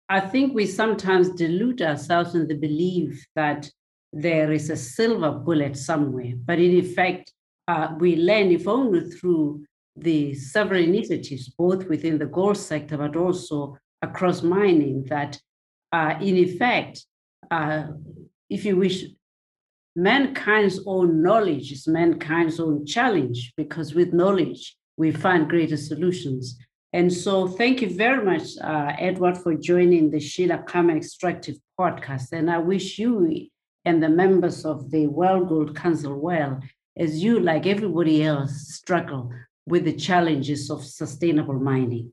I 0.09 0.19
think 0.19 0.53
we 0.53 0.65
sometimes 0.65 1.29
delude 1.29 1.81
ourselves 1.81 2.35
in 2.35 2.47
the 2.47 2.55
belief 2.55 3.25
that 3.35 3.69
there 4.11 4.51
is 4.51 4.69
a 4.69 4.75
silver 4.75 5.31
bullet 5.31 5.77
somewhere. 5.77 6.33
But 6.35 6.59
in 6.59 6.71
effect, 6.71 7.31
uh, 7.67 7.93
we 7.97 8.17
learn, 8.17 8.51
if 8.51 8.67
only 8.67 9.09
through 9.09 9.63
the 9.95 10.33
several 10.33 10.83
initiatives, 10.83 11.49
both 11.49 11.87
within 11.87 12.17
the 12.17 12.25
gold 12.25 12.57
sector, 12.57 12.97
but 12.97 13.15
also 13.15 13.77
across 14.01 14.41
mining, 14.41 15.05
that 15.05 15.39
uh, 15.91 16.15
in 16.19 16.35
effect, 16.35 17.05
uh, 17.49 17.87
if 18.51 18.65
you 18.65 18.75
wish, 18.75 19.05
mankind's 19.95 20.81
own 20.85 21.23
knowledge 21.23 21.71
is 21.71 21.87
mankind's 21.87 22.59
own 22.59 22.85
challenge 22.85 23.53
because 23.55 23.95
with 23.95 24.13
knowledge 24.13 24.75
we 24.97 25.11
find 25.11 25.49
greater 25.49 25.77
solutions. 25.77 26.59
And 26.93 27.11
so, 27.11 27.47
thank 27.47 27.81
you 27.81 27.89
very 27.89 28.23
much, 28.23 28.57
uh, 28.61 28.91
Edward, 28.99 29.37
for 29.37 29.55
joining 29.55 30.11
the 30.11 30.19
Sheila 30.19 30.57
Khama 30.67 30.93
Extractive 30.97 31.55
podcast. 31.79 32.33
And 32.33 32.51
I 32.51 32.57
wish 32.57 32.99
you 32.99 33.47
and 33.85 34.03
the 34.03 34.09
members 34.09 34.65
of 34.65 34.91
the 34.91 35.07
World 35.07 35.47
Gold 35.47 35.73
Council 35.73 36.19
well 36.19 36.59
as 36.97 37.23
you, 37.23 37.39
like 37.39 37.65
everybody 37.65 38.21
else, 38.23 38.51
struggle 38.67 39.31
with 39.65 39.85
the 39.85 39.93
challenges 39.93 40.69
of 40.69 40.83
sustainable 40.83 41.57
mining. 41.57 42.11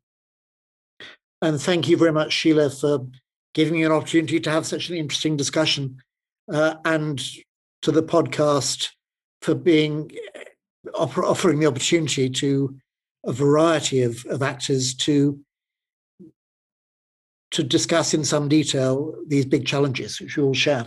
And 1.42 1.60
thank 1.60 1.88
you 1.88 1.96
very 1.96 2.12
much, 2.12 2.32
Sheila, 2.32 2.70
for 2.70 3.08
giving 3.54 3.74
me 3.74 3.82
an 3.82 3.90
opportunity 3.90 4.38
to 4.38 4.50
have 4.50 4.66
such 4.66 4.88
an 4.88 4.96
interesting 4.96 5.36
discussion, 5.36 6.00
uh, 6.52 6.74
and 6.84 7.22
to 7.82 7.92
the 7.92 8.02
podcast 8.02 8.90
for 9.42 9.54
being 9.54 10.10
offer, 10.94 11.24
offering 11.24 11.60
the 11.60 11.66
opportunity 11.66 12.28
to 12.30 12.76
a 13.24 13.32
variety 13.32 14.02
of, 14.02 14.24
of 14.26 14.42
actors 14.42 14.94
to 14.94 15.38
to 17.50 17.62
discuss 17.62 18.12
in 18.12 18.24
some 18.24 18.46
detail 18.46 19.14
these 19.26 19.46
big 19.46 19.66
challenges 19.66 20.20
which 20.20 20.36
we 20.36 20.42
all 20.42 20.52
share. 20.52 20.86